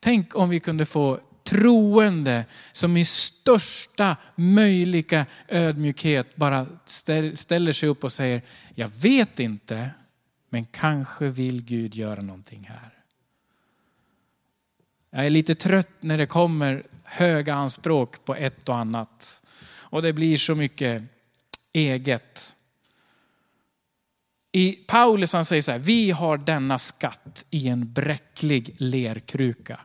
Tänk 0.00 0.36
om 0.36 0.48
vi 0.48 0.60
kunde 0.60 0.86
få 0.86 1.20
troende 1.46 2.44
som 2.72 2.96
i 2.96 3.04
största 3.04 4.16
möjliga 4.34 5.26
ödmjukhet 5.48 6.36
bara 6.36 6.66
ställer 7.34 7.72
sig 7.72 7.88
upp 7.88 8.04
och 8.04 8.12
säger, 8.12 8.42
jag 8.74 8.88
vet 8.88 9.40
inte, 9.40 9.90
men 10.48 10.64
kanske 10.64 11.28
vill 11.28 11.62
Gud 11.62 11.94
göra 11.94 12.20
någonting 12.20 12.66
här. 12.68 12.90
Jag 15.10 15.26
är 15.26 15.30
lite 15.30 15.54
trött 15.54 15.90
när 16.00 16.18
det 16.18 16.26
kommer 16.26 16.86
höga 17.04 17.54
anspråk 17.54 18.24
på 18.24 18.34
ett 18.34 18.68
och 18.68 18.76
annat. 18.76 19.42
Och 19.68 20.02
det 20.02 20.12
blir 20.12 20.36
så 20.36 20.54
mycket 20.54 21.02
eget. 21.72 22.54
I 24.52 24.72
Paulus 24.72 25.32
han 25.32 25.44
säger 25.44 25.62
så 25.62 25.72
här, 25.72 25.78
vi 25.78 26.10
har 26.10 26.38
denna 26.38 26.78
skatt 26.78 27.46
i 27.50 27.68
en 27.68 27.92
bräcklig 27.92 28.74
lerkruka. 28.78 29.80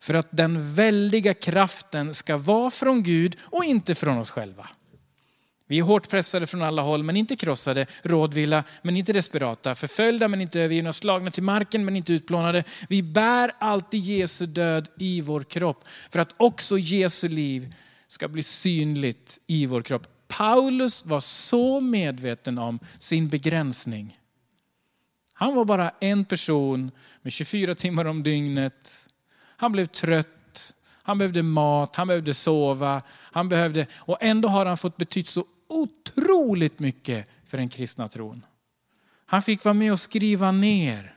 För 0.00 0.14
att 0.14 0.28
den 0.30 0.74
väldiga 0.74 1.34
kraften 1.34 2.14
ska 2.14 2.36
vara 2.36 2.70
från 2.70 3.02
Gud 3.02 3.36
och 3.40 3.64
inte 3.64 3.94
från 3.94 4.18
oss 4.18 4.30
själva. 4.30 4.68
Vi 5.66 5.78
är 5.78 5.82
hårt 5.82 6.08
pressade 6.08 6.46
från 6.46 6.62
alla 6.62 6.82
håll 6.82 7.02
men 7.02 7.16
inte 7.16 7.36
krossade, 7.36 7.86
rådvilla 8.02 8.64
men 8.82 8.96
inte 8.96 9.12
desperata, 9.12 9.74
förföljda 9.74 10.28
men 10.28 10.40
inte 10.40 10.60
övergivna, 10.60 10.92
slagna 10.92 11.30
till 11.30 11.42
marken 11.42 11.84
men 11.84 11.96
inte 11.96 12.12
utplånade. 12.12 12.64
Vi 12.88 13.02
bär 13.02 13.52
alltid 13.58 14.00
Jesu 14.00 14.46
död 14.46 14.88
i 14.98 15.20
vår 15.20 15.42
kropp 15.42 15.84
för 16.10 16.18
att 16.18 16.34
också 16.36 16.78
Jesu 16.78 17.28
liv 17.28 17.74
ska 18.06 18.28
bli 18.28 18.42
synligt 18.42 19.38
i 19.46 19.66
vår 19.66 19.82
kropp. 19.82 20.06
Paulus 20.28 21.06
var 21.06 21.20
så 21.20 21.80
medveten 21.80 22.58
om 22.58 22.78
sin 22.98 23.28
begränsning. 23.28 24.18
Han 25.32 25.54
var 25.54 25.64
bara 25.64 25.90
en 26.00 26.24
person 26.24 26.90
med 27.22 27.32
24 27.32 27.74
timmar 27.74 28.04
om 28.04 28.22
dygnet, 28.22 29.07
han 29.60 29.72
blev 29.72 29.86
trött, 29.86 30.74
han 31.02 31.18
behövde 31.18 31.42
mat, 31.42 31.96
han 31.96 32.08
behövde 32.08 32.34
sova, 32.34 33.02
han 33.08 33.48
behövde, 33.48 33.86
och 33.96 34.18
ändå 34.20 34.48
har 34.48 34.66
han 34.66 34.76
fått 34.76 34.96
betytt 34.96 35.28
så 35.28 35.44
otroligt 35.68 36.78
mycket 36.78 37.28
för 37.46 37.58
den 37.58 37.68
kristna 37.68 38.08
tron. 38.08 38.44
Han 39.26 39.42
fick 39.42 39.64
vara 39.64 39.74
med 39.74 39.92
och 39.92 40.00
skriva 40.00 40.52
ner 40.52 41.14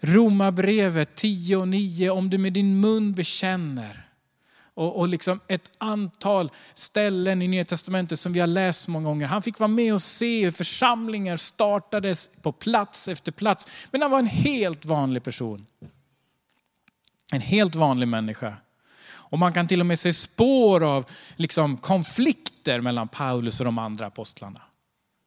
Romarbrevet 0.00 1.14
10 1.14 1.56
och 1.56 1.68
9, 1.68 2.10
om 2.10 2.30
du 2.30 2.38
med 2.38 2.52
din 2.52 2.80
mun 2.80 3.12
bekänner 3.12 4.08
och, 4.74 4.98
och 4.98 5.08
liksom 5.08 5.40
ett 5.48 5.70
antal 5.78 6.50
ställen 6.74 7.42
i 7.42 7.48
Nya 7.48 7.64
Testamentet 7.64 8.20
som 8.20 8.32
vi 8.32 8.40
har 8.40 8.46
läst 8.46 8.88
många 8.88 9.08
gånger. 9.08 9.26
Han 9.26 9.42
fick 9.42 9.58
vara 9.58 9.68
med 9.68 9.94
och 9.94 10.02
se 10.02 10.44
hur 10.44 10.50
församlingar 10.50 11.36
startades 11.36 12.30
på 12.42 12.52
plats 12.52 13.08
efter 13.08 13.32
plats. 13.32 13.68
Men 13.90 14.02
han 14.02 14.10
var 14.10 14.18
en 14.18 14.26
helt 14.26 14.84
vanlig 14.84 15.22
person. 15.22 15.66
En 17.32 17.40
helt 17.40 17.74
vanlig 17.74 18.08
människa. 18.08 18.56
Och 19.30 19.38
man 19.38 19.52
kan 19.52 19.68
till 19.68 19.80
och 19.80 19.86
med 19.86 19.98
se 19.98 20.12
spår 20.12 20.84
av 20.84 21.10
liksom, 21.36 21.76
konflikter 21.76 22.80
mellan 22.80 23.08
Paulus 23.08 23.60
och 23.60 23.64
de 23.64 23.78
andra 23.78 24.06
apostlarna. 24.06 24.62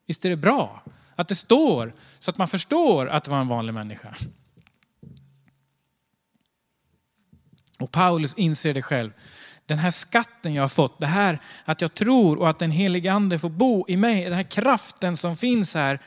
Visst 0.07 0.25
är 0.25 0.29
det 0.29 0.35
bra 0.35 0.83
att 1.15 1.27
det 1.27 1.35
står 1.35 1.93
så 2.19 2.31
att 2.31 2.37
man 2.37 2.47
förstår 2.47 3.07
att 3.07 3.23
det 3.23 3.31
var 3.31 3.39
en 3.39 3.47
vanlig 3.47 3.73
människa. 3.73 4.15
Och 7.79 7.91
Paulus 7.91 8.33
inser 8.33 8.73
det 8.73 8.81
själv. 8.81 9.11
Den 9.65 9.77
här 9.77 9.91
skatten 9.91 10.53
jag 10.53 10.63
har 10.63 10.67
fått, 10.67 10.99
det 10.99 11.07
här 11.07 11.39
att 11.65 11.81
jag 11.81 11.93
tror 11.93 12.39
och 12.39 12.49
att 12.49 12.59
den 12.59 12.71
helige 12.71 13.13
ande 13.13 13.39
får 13.39 13.49
bo 13.49 13.85
i 13.87 13.97
mig, 13.97 14.23
den 14.23 14.33
här 14.33 14.43
kraften 14.43 15.17
som 15.17 15.37
finns 15.37 15.73
här, 15.73 15.99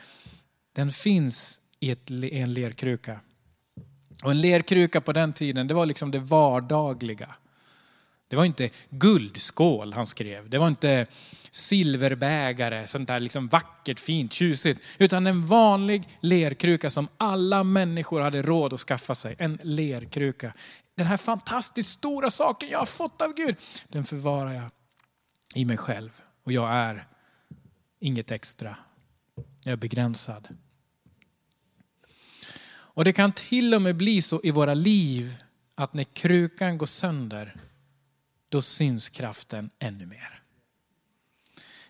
den 0.73 0.89
finns 0.89 1.61
i 1.79 1.91
ett, 1.91 2.09
en 2.09 2.53
lerkruka. 2.53 3.19
Och 4.23 4.31
en 4.31 4.41
lerkruka 4.41 5.01
på 5.01 5.13
den 5.13 5.33
tiden, 5.33 5.67
det 5.67 5.73
var 5.73 5.85
liksom 5.85 6.11
det 6.11 6.19
vardagliga. 6.19 7.35
Det 8.27 8.35
var 8.35 8.45
inte 8.45 8.69
guldskål 8.89 9.93
han 9.93 10.07
skrev, 10.07 10.49
det 10.49 10.57
var 10.57 10.67
inte 10.67 11.07
silverbägare, 11.51 12.87
sånt 12.87 13.07
där 13.07 13.19
liksom 13.19 13.47
vackert, 13.47 13.99
fint, 13.99 14.33
tjusigt. 14.33 14.81
Utan 14.97 15.27
en 15.27 15.45
vanlig 15.45 16.09
lerkruka 16.21 16.89
som 16.89 17.07
alla 17.17 17.63
människor 17.63 18.21
hade 18.21 18.41
råd 18.41 18.73
att 18.73 18.79
skaffa 18.79 19.15
sig. 19.15 19.35
En 19.39 19.59
lerkruka. 19.63 20.53
Den 20.95 21.07
här 21.07 21.17
fantastiskt 21.17 21.89
stora 21.89 22.29
saken 22.29 22.69
jag 22.69 22.79
har 22.79 22.85
fått 22.85 23.21
av 23.21 23.33
Gud, 23.33 23.55
den 23.87 24.05
förvarar 24.05 24.53
jag 24.53 24.69
i 25.55 25.65
mig 25.65 25.77
själv. 25.77 26.21
Och 26.43 26.51
jag 26.51 26.69
är 26.69 27.07
inget 27.99 28.31
extra. 28.31 28.75
Jag 29.63 29.71
är 29.71 29.77
begränsad. 29.77 30.47
Och 32.97 33.05
det 33.05 33.13
kan 33.13 33.31
till 33.31 33.73
och 33.73 33.81
med 33.81 33.95
bli 33.95 34.21
så 34.21 34.41
i 34.43 34.51
våra 34.51 34.73
liv 34.73 35.35
att 35.75 35.93
när 35.93 36.03
krukan 36.03 36.77
går 36.77 36.85
sönder, 36.85 37.55
då 38.49 38.61
syns 38.61 39.09
kraften 39.09 39.69
ännu 39.79 40.05
mer. 40.05 40.41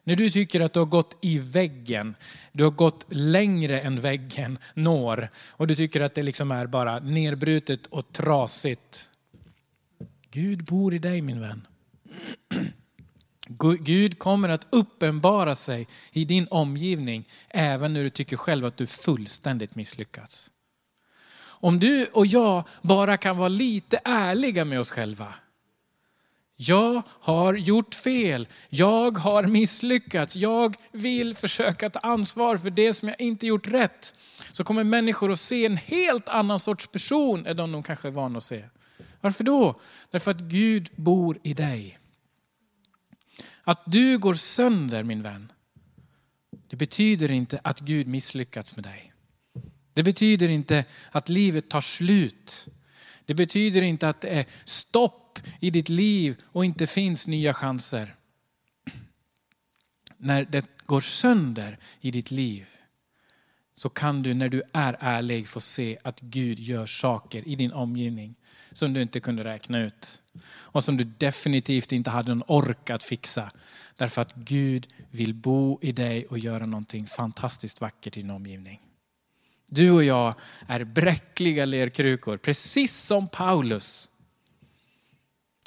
När 0.03 0.15
du 0.15 0.29
tycker 0.29 0.61
att 0.61 0.73
du 0.73 0.79
har 0.79 0.85
gått 0.85 1.17
i 1.21 1.37
väggen, 1.37 2.15
du 2.51 2.63
har 2.63 2.71
gått 2.71 3.05
längre 3.09 3.81
än 3.81 3.99
väggen 3.99 4.59
når 4.73 5.29
och 5.49 5.67
du 5.67 5.75
tycker 5.75 6.01
att 6.01 6.15
det 6.15 6.23
liksom 6.23 6.51
är 6.51 6.67
bara 6.67 6.99
nerbrutet 6.99 7.85
och 7.87 8.11
trasigt. 8.11 9.11
Gud 10.31 10.63
bor 10.63 10.93
i 10.93 10.99
dig 10.99 11.21
min 11.21 11.41
vän. 11.41 11.67
Gud 13.79 14.19
kommer 14.19 14.49
att 14.49 14.67
uppenbara 14.69 15.55
sig 15.55 15.87
i 16.11 16.25
din 16.25 16.47
omgivning 16.51 17.27
även 17.49 17.93
när 17.93 18.03
du 18.03 18.09
tycker 18.09 18.37
själv 18.37 18.65
att 18.65 18.77
du 18.77 18.87
fullständigt 18.87 19.75
misslyckats. 19.75 20.51
Om 21.59 21.79
du 21.79 22.05
och 22.05 22.25
jag 22.25 22.63
bara 22.81 23.17
kan 23.17 23.37
vara 23.37 23.47
lite 23.47 23.99
ärliga 24.03 24.65
med 24.65 24.79
oss 24.79 24.91
själva 24.91 25.33
jag 26.59 27.01
har 27.09 27.53
gjort 27.53 27.95
fel. 27.95 28.47
Jag 28.69 29.17
har 29.17 29.43
misslyckats. 29.43 30.35
Jag 30.35 30.75
vill 30.91 31.35
försöka 31.35 31.89
ta 31.89 31.99
ansvar 31.99 32.57
för 32.57 32.69
det 32.69 32.93
som 32.93 33.07
jag 33.07 33.21
inte 33.21 33.47
gjort 33.47 33.67
rätt. 33.67 34.13
Så 34.51 34.63
kommer 34.63 34.83
människor 34.83 35.31
att 35.31 35.39
se 35.39 35.65
en 35.65 35.77
helt 35.77 36.29
annan 36.29 36.59
sorts 36.59 36.87
person 36.87 37.45
än 37.45 37.57
de 37.57 37.71
de 37.71 37.83
kanske 37.83 38.07
är 38.07 38.11
vana 38.11 38.37
att 38.37 38.43
se. 38.43 38.63
Varför 39.21 39.43
då? 39.43 39.79
Därför 40.11 40.31
att 40.31 40.39
Gud 40.39 40.89
bor 40.95 41.39
i 41.43 41.53
dig. 41.53 41.99
Att 43.63 43.81
du 43.85 44.17
går 44.17 44.33
sönder 44.33 45.03
min 45.03 45.21
vän, 45.21 45.51
det 46.67 46.75
betyder 46.75 47.31
inte 47.31 47.59
att 47.63 47.79
Gud 47.79 48.07
misslyckats 48.07 48.75
med 48.75 48.85
dig. 48.85 49.13
Det 49.97 50.03
betyder 50.03 50.49
inte 50.49 50.85
att 51.11 51.29
livet 51.29 51.69
tar 51.69 51.81
slut. 51.81 52.67
Det 53.25 53.33
betyder 53.33 53.81
inte 53.81 54.09
att 54.09 54.21
det 54.21 54.27
är 54.27 54.45
stopp 54.65 55.39
i 55.59 55.69
ditt 55.69 55.89
liv 55.89 56.35
och 56.43 56.65
inte 56.65 56.87
finns 56.87 57.27
nya 57.27 57.53
chanser. 57.53 58.15
När 60.17 60.45
det 60.45 60.65
går 60.85 61.01
sönder 61.01 61.79
i 62.01 62.11
ditt 62.11 62.31
liv 62.31 62.65
så 63.73 63.89
kan 63.89 64.23
du 64.23 64.33
när 64.33 64.49
du 64.49 64.63
är 64.73 64.97
ärlig 64.99 65.47
få 65.47 65.59
se 65.59 65.97
att 66.03 66.19
Gud 66.19 66.59
gör 66.59 66.85
saker 66.85 67.47
i 67.47 67.55
din 67.55 67.71
omgivning 67.71 68.35
som 68.71 68.93
du 68.93 69.01
inte 69.01 69.19
kunde 69.19 69.43
räkna 69.43 69.79
ut. 69.79 70.21
Och 70.47 70.83
som 70.83 70.97
du 70.97 71.03
definitivt 71.03 71.91
inte 71.91 72.09
hade 72.09 72.35
någon 72.35 72.43
ork 72.47 72.89
att 72.89 73.03
fixa. 73.03 73.51
Därför 73.95 74.21
att 74.21 74.35
Gud 74.35 74.87
vill 75.11 75.33
bo 75.33 75.79
i 75.81 75.91
dig 75.91 76.25
och 76.25 76.39
göra 76.39 76.65
någonting 76.65 77.07
fantastiskt 77.07 77.81
vackert 77.81 78.17
i 78.17 78.21
din 78.21 78.31
omgivning. 78.31 78.86
Du 79.69 79.91
och 79.91 80.03
jag 80.03 80.33
är 80.67 80.83
bräckliga 80.83 81.65
lerkrukor, 81.65 82.37
precis 82.37 82.97
som 82.97 83.27
Paulus. 83.27 84.09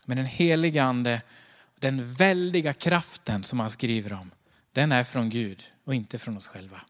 Men 0.04 0.16
den 0.16 0.26
helige 0.26 0.82
ande, 0.82 1.22
den 1.78 2.14
väldiga 2.14 2.72
kraften 2.72 3.42
som 3.42 3.60
han 3.60 3.70
skriver 3.70 4.12
om, 4.12 4.30
den 4.72 4.92
är 4.92 5.04
från 5.04 5.30
Gud 5.30 5.62
och 5.84 5.94
inte 5.94 6.18
från 6.18 6.36
oss 6.36 6.48
själva. 6.48 6.80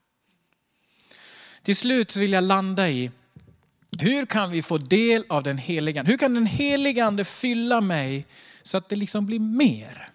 Till 1.62 1.76
slut 1.76 2.16
vill 2.16 2.32
jag 2.32 2.44
landa 2.44 2.88
i, 2.88 3.10
hur 3.98 4.26
kan 4.26 4.50
vi 4.50 4.62
få 4.62 4.78
del 4.78 5.24
av 5.28 5.42
den 5.42 5.58
heliga 5.58 6.02
Hur 6.02 6.16
kan 6.16 6.34
den 6.34 6.46
helige 6.46 7.04
ande 7.04 7.24
fylla 7.24 7.80
mig 7.80 8.26
så 8.62 8.76
att 8.78 8.88
det 8.88 8.96
liksom 8.96 9.26
blir 9.26 9.38
mer? 9.38 10.10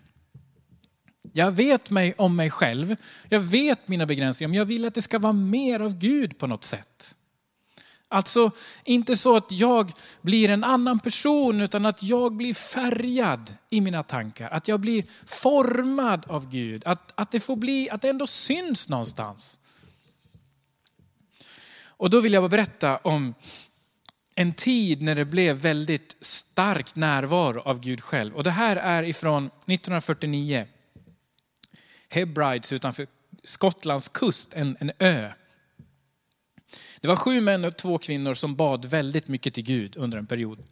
Jag 1.38 1.52
vet 1.52 1.89
mig 1.89 2.13
om 2.17 2.36
mig 2.36 2.50
själv, 2.50 2.95
jag 3.30 3.39
vet 3.39 3.88
mina 3.88 4.06
begränsningar, 4.06 4.48
men 4.48 4.58
jag 4.58 4.65
vill 4.65 4.86
att 4.86 4.93
det 4.93 5.02
ska 5.02 5.19
vara 5.19 5.34
mer 5.34 5.80
av 5.80 5.98
Gud 5.98 6.38
på 6.38 6.48
något 6.48 6.63
sätt. 6.63 7.15
Alltså 8.08 8.52
inte 8.84 9.15
så 9.15 9.38
att 9.38 9.52
jag 9.52 9.91
blir 10.21 10.50
en 10.50 10.63
annan 10.63 11.00
person 11.00 11.62
utan 11.62 11.86
att 11.86 12.04
jag 12.04 12.34
blir 12.34 12.54
färgad 12.54 13.54
i 13.69 13.82
mina 13.82 14.04
tankar. 14.04 14.50
Att 14.50 14.67
jag 14.67 14.80
blir 14.80 15.04
formad 15.26 16.26
av 16.28 16.50
Gud. 16.50 16.84
Att, 16.86 17.12
att 17.15 17.32
det 17.32 17.39
får 17.39 17.56
bli, 17.56 17.89
att 17.89 18.02
det 18.02 18.10
ändå 18.10 18.28
syns 18.28 18.89
någonstans. 18.89 19.60
Och 21.86 22.10
då 22.10 22.21
vill 22.21 22.34
jag 22.34 22.50
berätta 22.50 22.98
om 22.98 23.34
en 24.36 24.54
tid 24.54 25.02
när 25.02 25.15
det 25.15 25.26
blev 25.26 25.56
väldigt 25.56 26.17
stark 26.21 26.95
närvaro 26.95 27.60
av 27.60 27.80
Gud 27.80 28.02
själv. 28.02 28.36
Och 28.36 28.43
det 28.43 28.52
här 28.52 28.76
är 28.76 29.04
ifrån 29.04 29.45
1949. 29.45 30.67
Hebrides 32.15 32.73
utanför 32.73 33.08
Skottlands 33.43 34.10
kust, 34.10 34.54
en, 34.54 34.78
en 34.80 34.91
ö. 34.99 35.32
Det 37.01 37.08
var 37.08 37.15
sju 37.15 37.41
män 37.41 37.65
och 37.65 37.78
två 37.78 37.97
kvinnor 37.97 38.34
som 38.34 38.56
bad 38.56 38.86
väldigt 38.86 39.28
mycket 39.28 39.54
till 39.54 39.63
Gud 39.63 39.97
under 39.97 40.17
en 40.17 40.28
period. 40.28 40.63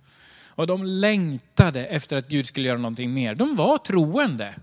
Och 0.56 0.68
de 0.68 0.84
längtade 0.84 1.86
efter 1.86 2.18
att 2.18 2.28
Gud 2.28 2.48
skulle 2.48 2.68
göra 2.68 2.78
någonting 2.78 3.14
mer. 3.14 3.36
De 3.36 3.56
var 3.56 3.78
troende. 3.78 4.56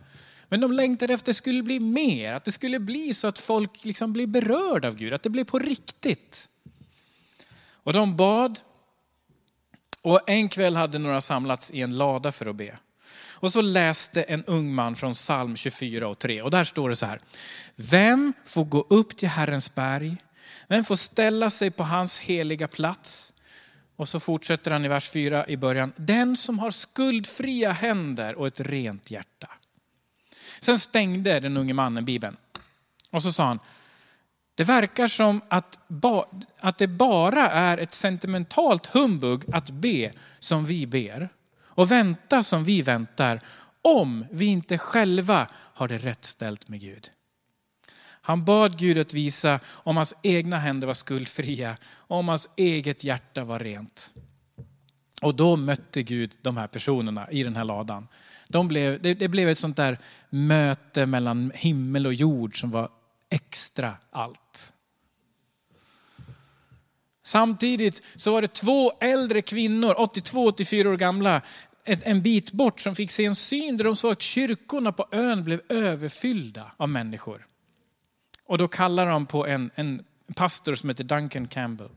Men 0.48 0.60
de 0.60 0.72
längtade 0.72 1.14
efter 1.14 1.22
att 1.22 1.26
det 1.26 1.34
skulle 1.34 1.62
bli 1.62 1.80
mer, 1.80 2.32
att 2.32 2.44
det 2.44 2.52
skulle 2.52 2.78
bli 2.78 3.14
så 3.14 3.28
att 3.28 3.38
folk 3.38 3.84
liksom 3.84 4.12
blir 4.12 4.26
berörda 4.26 4.88
av 4.88 4.96
Gud, 4.96 5.12
att 5.12 5.22
det 5.22 5.30
blev 5.30 5.44
på 5.44 5.58
riktigt. 5.58 6.48
Och 7.72 7.92
de 7.92 8.16
bad. 8.16 8.60
Och 10.02 10.30
en 10.30 10.48
kväll 10.48 10.76
hade 10.76 10.98
några 10.98 11.20
samlats 11.20 11.70
i 11.70 11.80
en 11.80 11.98
lada 11.98 12.32
för 12.32 12.46
att 12.46 12.56
be. 12.56 12.78
Och 13.40 13.53
så 13.53 13.61
läste 13.61 14.22
en 14.22 14.44
ung 14.44 14.74
man 14.74 14.96
från 14.96 15.12
psalm 15.12 15.57
24 15.57 16.09
och 16.09 16.18
3. 16.18 16.42
Och 16.42 16.50
där 16.50 16.64
står 16.64 16.88
det 16.88 16.96
så 16.96 17.07
här. 17.07 17.20
Vem 17.76 18.33
får 18.44 18.64
gå 18.64 18.87
upp 18.88 19.16
till 19.16 19.29
Herrens 19.29 19.74
berg? 19.74 20.16
Vem 20.68 20.85
får 20.85 20.96
ställa 20.96 21.50
sig 21.50 21.70
på 21.70 21.83
hans 21.83 22.20
heliga 22.20 22.68
plats. 22.68 23.35
Och 23.96 24.09
så 24.09 24.20
fortsätter 24.20 24.70
han 24.70 24.85
i 24.85 24.88
vers 24.88 25.11
4 25.11 25.46
i 25.48 25.57
början. 25.57 25.92
Den 25.96 26.37
som 26.37 26.59
har 26.59 26.70
skuldfria 26.70 27.72
händer 27.72 28.35
och 28.35 28.46
ett 28.46 28.61
rent 28.61 29.11
hjärta. 29.11 29.48
Sen 30.61 30.79
stängde 30.79 31.40
den 31.40 31.57
unge 31.57 31.74
mannen 31.74 32.05
Bibeln. 32.05 32.37
Och 33.11 33.22
så 33.22 33.33
sa 33.33 33.44
han, 33.44 33.59
det 34.55 34.64
verkar 34.64 35.09
som 35.09 35.40
att, 35.48 35.79
ba, 35.88 36.26
att 36.59 36.79
det 36.79 36.87
bara 36.87 37.50
är 37.50 37.79
ett 37.79 37.94
sentimentalt 37.94 38.87
humbug 38.87 39.55
att 39.55 39.70
be 39.70 40.12
som 40.38 40.64
vi 40.64 40.87
ber 40.87 41.29
och 41.80 41.90
vänta 41.90 42.42
som 42.42 42.64
vi 42.64 42.82
väntar 42.82 43.40
om 43.82 44.26
vi 44.30 44.46
inte 44.46 44.78
själva 44.78 45.48
har 45.52 45.88
det 45.88 45.98
rätt 45.98 46.24
ställt 46.24 46.68
med 46.68 46.80
Gud. 46.80 47.10
Han 48.00 48.44
bad 48.44 48.78
Gud 48.78 48.98
att 48.98 49.14
visa 49.14 49.60
om 49.66 49.96
hans 49.96 50.14
egna 50.22 50.58
händer 50.58 50.86
var 50.86 50.94
skuldfria, 50.94 51.76
och 51.84 52.16
om 52.16 52.28
hans 52.28 52.50
eget 52.56 53.04
hjärta 53.04 53.44
var 53.44 53.58
rent. 53.58 54.10
Och 55.22 55.34
då 55.34 55.56
mötte 55.56 56.02
Gud 56.02 56.30
de 56.42 56.56
här 56.56 56.66
personerna 56.66 57.30
i 57.30 57.42
den 57.42 57.56
här 57.56 57.64
ladan. 57.64 58.08
De 58.48 58.68
blev, 58.68 59.02
det, 59.02 59.14
det 59.14 59.28
blev 59.28 59.48
ett 59.48 59.58
sånt 59.58 59.76
där 59.76 59.98
möte 60.30 61.06
mellan 61.06 61.52
himmel 61.54 62.06
och 62.06 62.14
jord 62.14 62.60
som 62.60 62.70
var 62.70 62.88
extra 63.30 63.94
allt. 64.10 64.72
Samtidigt 67.22 68.02
så 68.16 68.32
var 68.32 68.42
det 68.42 68.54
två 68.54 68.92
äldre 69.00 69.42
kvinnor, 69.42 69.94
82-84 69.94 70.86
år 70.86 70.96
gamla, 70.96 71.42
en 71.84 72.22
bit 72.22 72.52
bort 72.52 72.80
som 72.80 72.94
fick 72.94 73.10
se 73.10 73.24
en 73.24 73.34
syn 73.34 73.76
där 73.76 73.84
de 73.84 73.96
såg 73.96 74.12
att 74.12 74.22
kyrkorna 74.22 74.92
på 74.92 75.06
ön 75.12 75.44
blev 75.44 75.60
överfyllda 75.68 76.72
av 76.76 76.88
människor. 76.88 77.46
Och 78.46 78.58
då 78.58 78.68
kallar 78.68 79.06
de 79.06 79.26
på 79.26 79.46
en, 79.46 79.70
en 79.74 80.04
pastor 80.34 80.74
som 80.74 80.88
heter 80.88 81.04
Duncan 81.04 81.48
Campbell. 81.48 81.90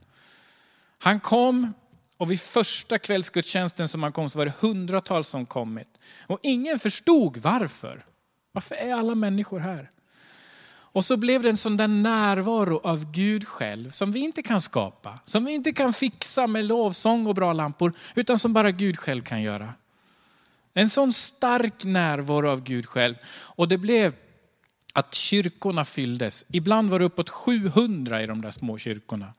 Han 0.98 1.20
kom 1.20 1.72
och 2.16 2.30
vid 2.30 2.40
första 2.40 2.98
kvällsgudstjänsten 2.98 3.88
som 3.88 4.02
han 4.02 4.12
kom 4.12 4.30
så 4.30 4.38
var 4.38 4.46
det 4.46 4.54
hundratals 4.60 5.28
som 5.28 5.46
kommit. 5.46 5.88
Och 6.26 6.38
ingen 6.42 6.78
förstod 6.78 7.36
varför. 7.36 8.04
Varför 8.52 8.74
är 8.74 8.94
alla 8.94 9.14
människor 9.14 9.60
här? 9.60 9.90
Och 10.94 11.04
så 11.04 11.16
blev 11.16 11.42
det 11.42 11.48
en 11.48 11.56
sån 11.56 11.76
där 11.76 11.88
närvaro 11.88 12.80
av 12.84 13.12
Gud 13.12 13.48
själv 13.48 13.90
som 13.90 14.12
vi 14.12 14.20
inte 14.20 14.42
kan 14.42 14.60
skapa, 14.60 15.18
som 15.24 15.44
vi 15.44 15.52
inte 15.52 15.72
kan 15.72 15.92
fixa 15.92 16.46
med 16.46 16.64
lovsång 16.64 17.26
och 17.26 17.34
bra 17.34 17.52
lampor, 17.52 17.92
utan 18.14 18.38
som 18.38 18.52
bara 18.52 18.70
Gud 18.70 18.98
själv 18.98 19.22
kan 19.22 19.42
göra. 19.42 19.74
En 20.74 20.90
sån 20.90 21.12
stark 21.12 21.84
närvaro 21.84 22.50
av 22.50 22.62
Gud 22.62 22.86
själv. 22.86 23.14
Och 23.26 23.68
det 23.68 23.78
blev 23.78 24.14
att 24.92 25.14
kyrkorna 25.14 25.84
fylldes. 25.84 26.44
Ibland 26.48 26.90
var 26.90 26.98
det 26.98 27.04
uppåt 27.04 27.30
700 27.30 28.22
i 28.22 28.26
de 28.26 28.42
där 28.42 28.50
små 28.50 28.78
kyrkorna. 28.78 29.34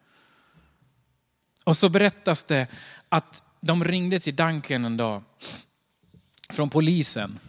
Och 1.64 1.78
så 1.78 1.90
berättas 1.90 2.44
det 2.44 2.68
att 3.10 3.44
de 3.62 3.84
ringde 3.84 4.20
till 4.20 4.36
Duncan 4.36 4.86
en 4.86 4.98
dag 4.98 5.24
från 6.50 6.70
polisen. 6.70 7.40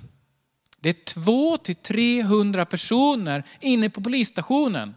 Det 0.87 0.91
är 0.91 1.05
2 1.05 1.57
till 1.57 1.77
300 1.77 2.65
personer 2.65 3.45
inne 3.61 3.91
på 3.91 4.01
polisstationen 4.01 4.95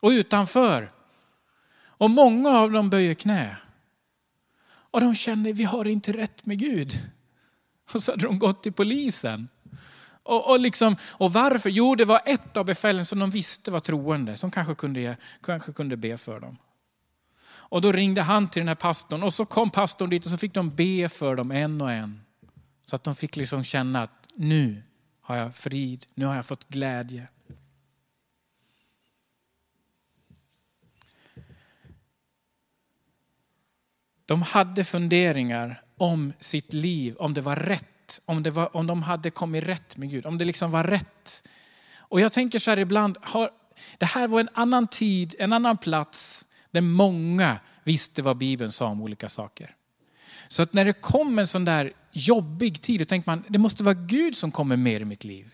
och 0.00 0.08
utanför. 0.08 0.92
Och 1.80 2.10
många 2.10 2.50
av 2.50 2.70
dem 2.70 2.90
böjer 2.90 3.14
knä. 3.14 3.56
Och 4.66 5.00
de 5.00 5.14
känner, 5.14 5.52
vi 5.52 5.64
har 5.64 5.84
inte 5.84 6.12
rätt 6.12 6.46
med 6.46 6.58
Gud. 6.58 7.00
Och 7.92 8.02
så 8.02 8.12
hade 8.12 8.26
de 8.26 8.38
gått 8.38 8.62
till 8.62 8.72
polisen. 8.72 9.48
Och, 10.22 10.50
och, 10.50 10.60
liksom, 10.60 10.96
och 11.10 11.32
varför? 11.32 11.70
Jo, 11.70 11.94
det 11.94 12.04
var 12.04 12.22
ett 12.26 12.56
av 12.56 12.64
befälen 12.64 13.06
som 13.06 13.18
de 13.18 13.30
visste 13.30 13.70
var 13.70 13.80
troende, 13.80 14.36
som 14.36 14.50
kanske 14.50 14.74
kunde, 14.74 15.16
kanske 15.42 15.72
kunde 15.72 15.96
be 15.96 16.16
för 16.16 16.40
dem. 16.40 16.56
Och 17.48 17.80
då 17.80 17.92
ringde 17.92 18.22
han 18.22 18.48
till 18.50 18.60
den 18.60 18.68
här 18.68 18.74
pastorn 18.74 19.22
och 19.22 19.34
så 19.34 19.44
kom 19.44 19.70
pastorn 19.70 20.10
dit 20.10 20.24
och 20.24 20.30
så 20.30 20.38
fick 20.38 20.54
de 20.54 20.70
be 20.70 21.08
för 21.08 21.36
dem 21.36 21.50
en 21.50 21.80
och 21.80 21.92
en. 21.92 22.20
Så 22.84 22.96
att 22.96 23.04
de 23.04 23.14
fick 23.14 23.36
liksom 23.36 23.64
känna 23.64 24.02
att 24.02 24.28
nu 24.34 24.82
har 25.28 25.36
jag 25.36 25.54
frid, 25.54 26.06
nu 26.14 26.26
har 26.26 26.34
jag 26.34 26.46
fått 26.46 26.68
glädje. 26.68 27.28
De 34.26 34.42
hade 34.42 34.84
funderingar 34.84 35.82
om 35.96 36.32
sitt 36.38 36.72
liv, 36.72 37.16
om 37.16 37.34
det 37.34 37.40
var 37.40 37.56
rätt, 37.56 38.20
om, 38.24 38.42
det 38.42 38.50
var, 38.50 38.76
om 38.76 38.86
de 38.86 39.02
hade 39.02 39.30
kommit 39.30 39.64
rätt 39.64 39.96
med 39.96 40.10
Gud, 40.10 40.26
om 40.26 40.38
det 40.38 40.44
liksom 40.44 40.70
var 40.70 40.84
rätt. 40.84 41.48
Och 41.98 42.20
jag 42.20 42.32
tänker 42.32 42.58
så 42.58 42.70
här 42.70 42.78
ibland, 42.78 43.18
har, 43.22 43.50
det 43.98 44.06
här 44.06 44.28
var 44.28 44.40
en 44.40 44.48
annan 44.52 44.88
tid, 44.88 45.34
en 45.38 45.52
annan 45.52 45.76
plats 45.76 46.46
där 46.70 46.80
många 46.80 47.58
visste 47.84 48.22
vad 48.22 48.36
Bibeln 48.36 48.72
sa 48.72 48.86
om 48.86 49.02
olika 49.02 49.28
saker. 49.28 49.74
Så 50.48 50.62
att 50.62 50.72
när 50.72 50.84
det 50.84 50.92
kom 50.92 51.38
en 51.38 51.46
sån 51.46 51.64
där 51.64 51.92
jobbig 52.12 52.82
tid, 52.82 53.00
då 53.00 53.04
tänker 53.04 53.30
man, 53.30 53.44
det 53.48 53.58
måste 53.58 53.84
vara 53.84 53.94
Gud 53.94 54.36
som 54.36 54.50
kommer 54.50 54.76
mer 54.76 55.00
i 55.00 55.04
mitt 55.04 55.24
liv. 55.24 55.52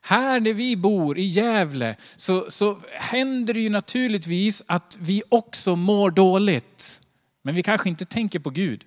Här 0.00 0.40
där 0.40 0.52
vi 0.52 0.76
bor, 0.76 1.18
i 1.18 1.24
Gävle, 1.24 1.96
så, 2.16 2.50
så 2.50 2.80
händer 2.92 3.54
det 3.54 3.60
ju 3.60 3.68
naturligtvis 3.68 4.62
att 4.66 4.96
vi 5.00 5.22
också 5.28 5.76
mår 5.76 6.10
dåligt. 6.10 7.00
Men 7.42 7.54
vi 7.54 7.62
kanske 7.62 7.88
inte 7.88 8.04
tänker 8.04 8.38
på 8.38 8.50
Gud. 8.50 8.84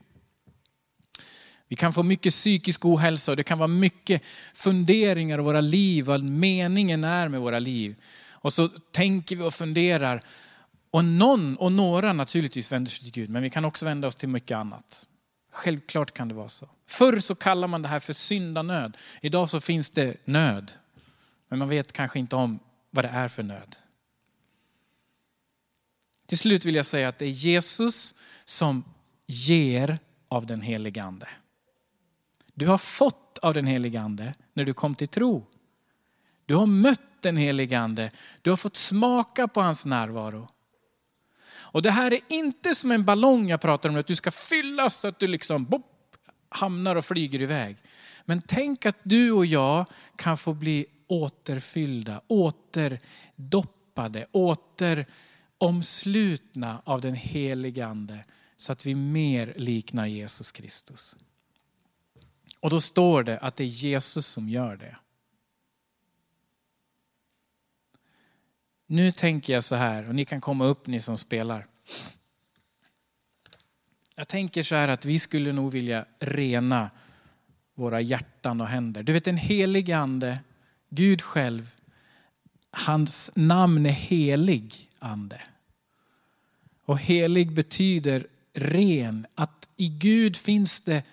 Vi 1.67 1.75
kan 1.75 1.93
få 1.93 2.03
mycket 2.03 2.33
psykisk 2.33 2.85
ohälsa 2.85 3.31
och 3.31 3.35
det 3.37 3.43
kan 3.43 3.57
vara 3.57 3.67
mycket 3.67 4.21
funderingar 4.53 5.39
i 5.39 5.41
våra 5.41 5.61
liv, 5.61 6.05
vad 6.05 6.23
meningen 6.23 7.03
är 7.03 7.27
med 7.27 7.41
våra 7.41 7.59
liv. 7.59 7.95
Och 8.29 8.53
så 8.53 8.67
tänker 8.67 9.35
vi 9.35 9.43
och 9.43 9.53
funderar. 9.53 10.23
Och 10.91 11.05
någon 11.05 11.55
och 11.55 11.71
några 11.71 12.13
naturligtvis 12.13 12.71
vänder 12.71 12.91
sig 12.91 13.03
till 13.03 13.21
Gud, 13.21 13.29
men 13.29 13.43
vi 13.43 13.49
kan 13.49 13.65
också 13.65 13.85
vända 13.85 14.07
oss 14.07 14.15
till 14.15 14.29
mycket 14.29 14.57
annat. 14.57 15.05
Självklart 15.57 16.13
kan 16.13 16.27
det 16.27 16.33
vara 16.33 16.49
så. 16.49 16.69
Förr 16.85 17.19
så 17.19 17.35
kallade 17.35 17.67
man 17.67 17.81
det 17.81 17.87
här 17.87 17.99
för 17.99 18.13
syndanöd. 18.13 18.97
Idag 19.21 19.49
så 19.49 19.59
finns 19.59 19.89
det 19.89 20.17
nöd. 20.25 20.71
Men 21.47 21.59
man 21.59 21.69
vet 21.69 21.93
kanske 21.93 22.19
inte 22.19 22.35
om 22.35 22.59
vad 22.89 23.05
det 23.05 23.09
är 23.09 23.27
för 23.27 23.43
nöd. 23.43 23.75
Till 26.25 26.37
slut 26.37 26.65
vill 26.65 26.75
jag 26.75 26.85
säga 26.85 27.09
att 27.09 27.19
det 27.19 27.25
är 27.25 27.29
Jesus 27.29 28.15
som 28.45 28.83
ger 29.27 29.99
av 30.27 30.45
den 30.45 30.61
helige 30.61 31.03
Ande. 31.03 31.27
Du 32.53 32.67
har 32.67 32.77
fått 32.77 33.37
av 33.37 33.53
den 33.53 33.67
helige 33.67 34.01
Ande 34.01 34.33
när 34.53 34.65
du 34.65 34.73
kom 34.73 34.95
till 34.95 35.07
tro. 35.07 35.45
Du 36.45 36.55
har 36.55 36.65
mött 36.65 37.21
den 37.21 37.37
helige 37.37 37.79
Ande. 37.79 38.11
Du 38.41 38.49
har 38.49 38.57
fått 38.57 38.75
smaka 38.75 39.47
på 39.47 39.61
hans 39.61 39.85
närvaro. 39.85 40.49
Och 41.77 41.83
det 41.83 41.91
här 41.91 42.13
är 42.13 42.21
inte 42.27 42.75
som 42.75 42.91
en 42.91 43.05
ballong 43.05 43.49
jag 43.49 43.61
pratar 43.61 43.89
om, 43.89 43.95
att 43.95 44.07
du 44.07 44.15
ska 44.15 44.31
fyllas 44.31 44.95
så 44.95 45.07
att 45.07 45.19
du 45.19 45.27
liksom 45.27 45.65
bop, 45.65 46.15
hamnar 46.49 46.95
och 46.95 47.05
flyger 47.05 47.41
iväg. 47.41 47.77
Men 48.25 48.41
tänk 48.41 48.85
att 48.85 48.97
du 49.03 49.31
och 49.31 49.45
jag 49.45 49.85
kan 50.15 50.37
få 50.37 50.53
bli 50.53 50.85
återfyllda, 51.07 52.21
återdoppade, 52.27 54.27
återomslutna 54.31 56.81
av 56.85 57.01
den 57.01 57.15
helige 57.15 57.85
Ande 57.85 58.25
så 58.57 58.71
att 58.71 58.85
vi 58.85 58.95
mer 58.95 59.53
liknar 59.57 60.05
Jesus 60.05 60.51
Kristus. 60.51 61.17
Och 62.59 62.69
då 62.69 62.81
står 62.81 63.23
det 63.23 63.37
att 63.37 63.55
det 63.55 63.63
är 63.63 63.67
Jesus 63.67 64.27
som 64.27 64.49
gör 64.49 64.75
det. 64.75 64.95
Nu 68.87 69.11
tänker 69.11 69.53
jag 69.53 69.63
så 69.63 69.75
här, 69.75 70.09
och 70.09 70.15
ni 70.15 70.25
kan 70.25 70.41
komma 70.41 70.65
upp 70.65 70.87
ni 70.87 70.99
som 70.99 71.17
spelar. 71.17 71.67
Jag 74.15 74.27
tänker 74.27 74.63
så 74.63 74.75
här 74.75 74.87
att 74.87 75.05
vi 75.05 75.19
skulle 75.19 75.51
nog 75.51 75.71
vilja 75.71 76.05
rena 76.19 76.89
våra 77.73 78.01
hjärtan 78.01 78.61
och 78.61 78.67
händer. 78.67 79.03
Du 79.03 79.13
vet 79.13 79.25
den 79.25 79.37
helige 79.37 79.97
ande, 79.97 80.39
Gud 80.89 81.21
själv, 81.21 81.69
hans 82.71 83.31
namn 83.35 83.85
är 83.85 83.91
helig 83.91 84.89
ande. 84.99 85.41
Och 86.85 86.99
helig 86.99 87.51
betyder 87.51 88.27
ren, 88.53 89.27
att 89.35 89.69
i 89.75 89.87
Gud 89.87 90.37
finns 90.37 90.81
det 90.81 91.03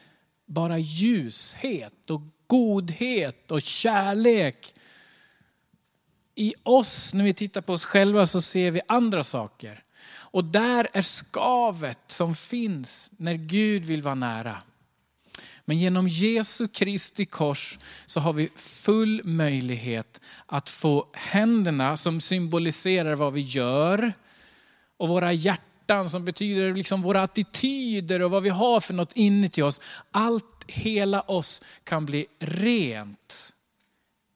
bara 0.47 0.79
ljushet 0.79 2.11
och 2.11 2.21
godhet 2.47 3.51
och 3.51 3.63
kärlek 3.63 4.75
i 6.35 6.55
oss, 6.63 7.15
när 7.15 7.25
vi 7.25 7.35
tittar 7.35 7.61
på 7.61 7.73
oss 7.73 7.85
själva, 7.85 8.27
så 8.27 8.41
ser 8.41 8.71
vi 8.71 8.81
andra 8.89 9.23
saker. 9.23 9.83
Och 10.35 10.45
där 10.45 10.89
är 10.93 11.03
skavet 11.03 11.99
som 12.07 12.35
finns 12.35 13.11
när 13.17 13.35
Gud 13.35 13.85
vill 13.85 14.03
vara 14.03 14.15
nära. 14.15 14.57
Men 15.65 15.79
genom 15.79 16.09
Jesu 16.09 16.69
Kristi 16.69 17.25
kors 17.25 17.79
så 18.07 18.21
har 18.21 18.33
vi 18.33 18.49
full 18.57 19.21
möjlighet 19.25 20.21
att 20.47 20.71
få 20.71 21.09
händerna 21.13 21.97
som 21.97 22.21
symboliserar 22.21 23.15
vad 23.15 23.33
vi 23.33 23.41
gör 23.41 24.13
och 24.97 25.09
våra 25.09 25.33
hjärtan 25.33 26.11
som 26.11 26.25
betyder 26.25 26.75
liksom 26.75 27.03
våra 27.03 27.23
attityder 27.23 28.23
och 28.23 28.31
vad 28.31 28.43
vi 28.43 28.49
har 28.49 28.81
för 28.81 28.95
något 28.95 29.13
inuti 29.13 29.63
oss. 29.63 29.81
Allt, 30.11 30.65
hela 30.67 31.21
oss 31.21 31.63
kan 31.85 32.07
bli 32.07 32.27
rent 32.39 33.53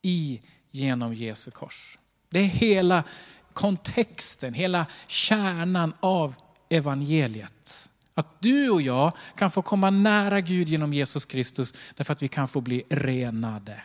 i 0.02 0.40
genom 0.70 1.14
Jesu 1.14 1.50
kors. 1.50 1.98
Det 2.30 2.38
är 2.38 2.44
hela 2.44 3.04
kontexten, 3.52 4.54
hela 4.54 4.86
kärnan 5.06 5.92
av 6.00 6.34
evangeliet. 6.68 7.90
Att 8.14 8.40
du 8.42 8.70
och 8.70 8.82
jag 8.82 9.12
kan 9.36 9.50
få 9.50 9.62
komma 9.62 9.90
nära 9.90 10.40
Gud 10.40 10.68
genom 10.68 10.94
Jesus 10.94 11.24
Kristus 11.24 11.74
därför 11.96 12.12
att 12.12 12.22
vi 12.22 12.28
kan 12.28 12.48
få 12.48 12.60
bli 12.60 12.82
renade. 12.88 13.82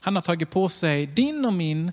Han 0.00 0.14
har 0.14 0.22
tagit 0.22 0.50
på 0.50 0.68
sig 0.68 1.06
din 1.06 1.44
och 1.44 1.52
min 1.52 1.92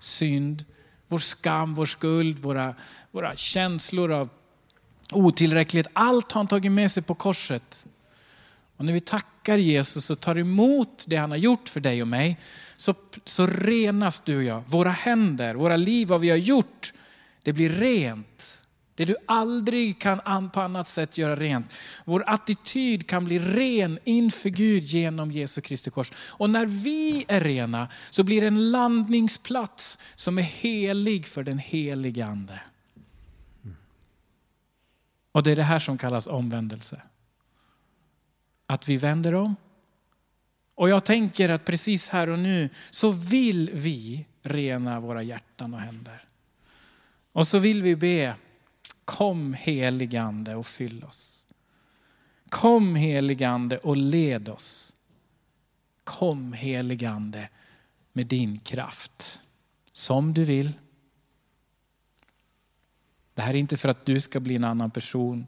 synd, 0.00 0.64
vår 1.08 1.18
skam, 1.18 1.74
vår 1.74 1.86
skuld, 1.86 2.38
våra, 2.38 2.74
våra 3.10 3.36
känslor 3.36 4.12
av 4.12 4.28
otillräcklighet. 5.12 5.86
Allt 5.92 6.32
har 6.32 6.38
han 6.38 6.48
tagit 6.48 6.72
med 6.72 6.90
sig 6.90 7.02
på 7.02 7.14
korset. 7.14 7.86
Och 8.78 8.84
när 8.84 8.92
vi 8.92 9.00
tackar 9.00 9.58
Jesus 9.58 10.10
och 10.10 10.20
tar 10.20 10.38
emot 10.38 11.04
det 11.08 11.16
han 11.16 11.30
har 11.30 11.38
gjort 11.38 11.68
för 11.68 11.80
dig 11.80 12.02
och 12.02 12.08
mig, 12.08 12.38
så, 12.76 12.94
så 13.24 13.46
renas 13.46 14.20
du 14.20 14.36
och 14.36 14.42
jag. 14.42 14.62
Våra 14.66 14.90
händer, 14.90 15.54
våra 15.54 15.76
liv, 15.76 16.08
vad 16.08 16.20
vi 16.20 16.30
har 16.30 16.36
gjort, 16.36 16.92
det 17.42 17.52
blir 17.52 17.68
rent. 17.68 18.62
Det 18.94 19.04
du 19.04 19.16
aldrig 19.26 20.00
kan 20.00 20.50
på 20.50 20.60
annat 20.60 20.88
sätt 20.88 21.18
göra 21.18 21.36
rent. 21.36 21.76
Vår 22.04 22.24
attityd 22.26 23.06
kan 23.06 23.24
bli 23.24 23.38
ren 23.38 23.98
inför 24.04 24.48
Gud 24.48 24.82
genom 24.82 25.32
Jesu 25.32 25.60
Kristi 25.60 25.90
kors. 25.90 26.12
Och 26.16 26.50
när 26.50 26.66
vi 26.66 27.24
är 27.28 27.40
rena 27.40 27.88
så 28.10 28.22
blir 28.22 28.40
det 28.40 28.46
en 28.46 28.70
landningsplats 28.70 29.98
som 30.14 30.38
är 30.38 30.42
helig 30.42 31.26
för 31.26 31.42
den 31.42 31.58
helige 31.58 32.26
Ande. 32.26 32.60
Och 35.32 35.42
det 35.42 35.50
är 35.50 35.56
det 35.56 35.62
här 35.62 35.78
som 35.78 35.98
kallas 35.98 36.26
omvändelse 36.26 37.00
att 38.68 38.88
vi 38.88 38.96
vänder 38.96 39.34
om. 39.34 39.56
Och 40.74 40.88
jag 40.88 41.04
tänker 41.04 41.48
att 41.48 41.64
precis 41.64 42.08
här 42.08 42.28
och 42.28 42.38
nu 42.38 42.70
så 42.90 43.12
vill 43.12 43.70
vi 43.74 44.26
rena 44.42 45.00
våra 45.00 45.22
hjärtan 45.22 45.74
och 45.74 45.80
händer. 45.80 46.24
Och 47.32 47.48
så 47.48 47.58
vill 47.58 47.82
vi 47.82 47.96
be, 47.96 48.34
kom 49.04 49.54
heligande 49.54 50.54
och 50.54 50.66
fyll 50.66 51.04
oss. 51.04 51.46
Kom 52.48 52.94
heligande 52.94 53.78
och 53.78 53.96
led 53.96 54.48
oss. 54.48 54.96
Kom 56.04 56.52
heligande 56.52 57.48
med 58.12 58.26
din 58.26 58.58
kraft. 58.58 59.40
Som 59.92 60.34
du 60.34 60.44
vill. 60.44 60.72
Det 63.34 63.42
här 63.42 63.54
är 63.54 63.58
inte 63.58 63.76
för 63.76 63.88
att 63.88 64.06
du 64.06 64.20
ska 64.20 64.40
bli 64.40 64.56
en 64.56 64.64
annan 64.64 64.90
person. 64.90 65.46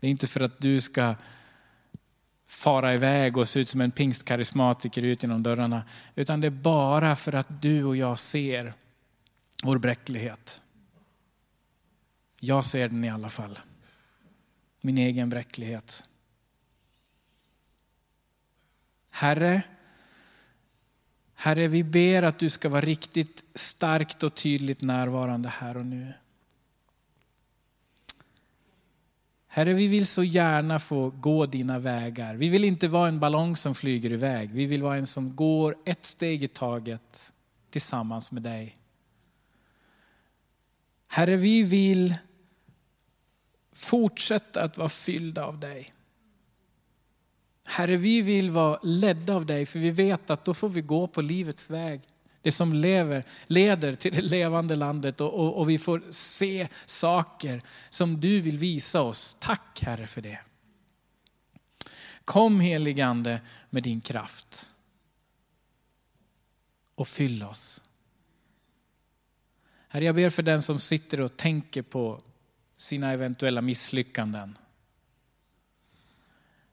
Det 0.00 0.06
är 0.06 0.10
inte 0.10 0.26
för 0.26 0.40
att 0.40 0.60
du 0.60 0.80
ska 0.80 1.14
fara 2.60 2.94
iväg 2.94 3.36
och 3.36 3.48
se 3.48 3.60
ut 3.60 3.68
som 3.68 3.80
en 3.80 3.90
pingstkarismatiker 3.90 5.02
ut 5.02 5.22
genom 5.22 5.42
dörrarna. 5.42 5.82
Utan 6.14 6.40
det 6.40 6.46
är 6.46 6.50
bara 6.50 7.16
för 7.16 7.34
att 7.34 7.62
du 7.62 7.84
och 7.84 7.96
jag 7.96 8.18
ser 8.18 8.74
vår 9.62 9.78
bräcklighet. 9.78 10.62
Jag 12.40 12.64
ser 12.64 12.88
den 12.88 13.04
i 13.04 13.10
alla 13.10 13.28
fall. 13.28 13.58
Min 14.80 14.98
egen 14.98 15.30
bräcklighet. 15.30 16.04
Herre, 19.10 19.62
Herre, 21.34 21.68
vi 21.68 21.84
ber 21.84 22.22
att 22.22 22.38
du 22.38 22.50
ska 22.50 22.68
vara 22.68 22.80
riktigt 22.80 23.44
starkt 23.54 24.22
och 24.22 24.34
tydligt 24.34 24.80
närvarande 24.80 25.48
här 25.48 25.76
och 25.76 25.86
nu. 25.86 26.12
Herre, 29.52 29.74
vi 29.74 29.86
vill 29.86 30.06
så 30.06 30.24
gärna 30.24 30.78
få 30.78 31.10
gå 31.10 31.46
dina 31.46 31.78
vägar. 31.78 32.34
Vi 32.34 32.48
vill 32.48 32.64
inte 32.64 32.88
vara 32.88 33.08
en 33.08 33.20
ballong 33.20 33.56
som 33.56 33.74
flyger 33.74 34.12
iväg. 34.12 34.50
Vi 34.50 34.66
vill 34.66 34.82
vara 34.82 34.96
en 34.96 35.06
som 35.06 35.36
går 35.36 35.76
ett 35.84 36.04
steg 36.04 36.42
i 36.42 36.48
taget 36.48 37.32
tillsammans 37.70 38.32
med 38.32 38.42
dig. 38.42 38.76
Herre, 41.06 41.36
vi 41.36 41.62
vill 41.62 42.14
fortsätta 43.72 44.62
att 44.62 44.78
vara 44.78 44.88
fyllda 44.88 45.44
av 45.44 45.60
dig. 45.60 45.94
Herre, 47.64 47.96
vi 47.96 48.22
vill 48.22 48.50
vara 48.50 48.78
ledda 48.82 49.34
av 49.34 49.46
dig, 49.46 49.66
för 49.66 49.78
vi 49.78 49.90
vet 49.90 50.30
att 50.30 50.44
då 50.44 50.54
får 50.54 50.68
vi 50.68 50.80
gå 50.80 51.06
på 51.06 51.20
livets 51.22 51.70
väg. 51.70 52.00
Det 52.42 52.52
som 52.52 52.72
lever, 52.72 53.24
leder 53.46 53.94
till 53.94 54.14
det 54.14 54.22
levande 54.22 54.76
landet 54.76 55.20
och, 55.20 55.34
och, 55.34 55.58
och 55.58 55.70
vi 55.70 55.78
får 55.78 56.02
se 56.10 56.68
saker 56.86 57.62
som 57.90 58.20
du 58.20 58.40
vill 58.40 58.58
visa 58.58 59.02
oss. 59.02 59.36
Tack 59.40 59.80
Herre 59.82 60.06
för 60.06 60.20
det. 60.20 60.38
Kom 62.24 62.60
heligande 62.60 63.40
med 63.70 63.82
din 63.82 64.00
kraft 64.00 64.70
och 66.94 67.08
fyll 67.08 67.42
oss. 67.42 67.82
Herre, 69.88 70.04
jag 70.04 70.14
ber 70.14 70.30
för 70.30 70.42
den 70.42 70.62
som 70.62 70.78
sitter 70.78 71.20
och 71.20 71.36
tänker 71.36 71.82
på 71.82 72.22
sina 72.76 73.12
eventuella 73.12 73.60
misslyckanden. 73.60 74.58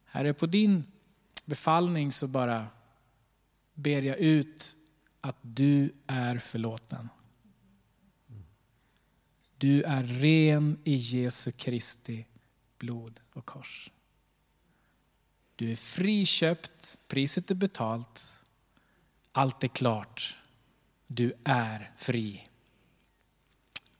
Herre, 0.05 0.33
på 0.33 0.45
din 0.45 0.83
befallning 1.45 2.11
så 2.11 2.27
bara 2.27 2.67
ber 3.73 4.01
jag 4.01 4.17
ut 4.17 4.76
att 5.27 5.37
du 5.41 5.93
är 6.07 6.37
förlåten. 6.37 7.09
Du 9.57 9.83
är 9.83 10.03
ren 10.03 10.79
i 10.83 10.95
Jesu 10.95 11.51
Kristi 11.51 12.25
blod 12.77 13.19
och 13.33 13.45
kors. 13.45 13.91
Du 15.55 15.71
är 15.71 15.75
friköpt, 15.75 16.97
priset 17.07 17.51
är 17.51 17.55
betalt, 17.55 18.25
allt 19.31 19.63
är 19.63 19.67
klart. 19.67 20.37
Du 21.07 21.33
är 21.43 21.91
fri. 21.97 22.47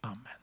Amen. 0.01 0.36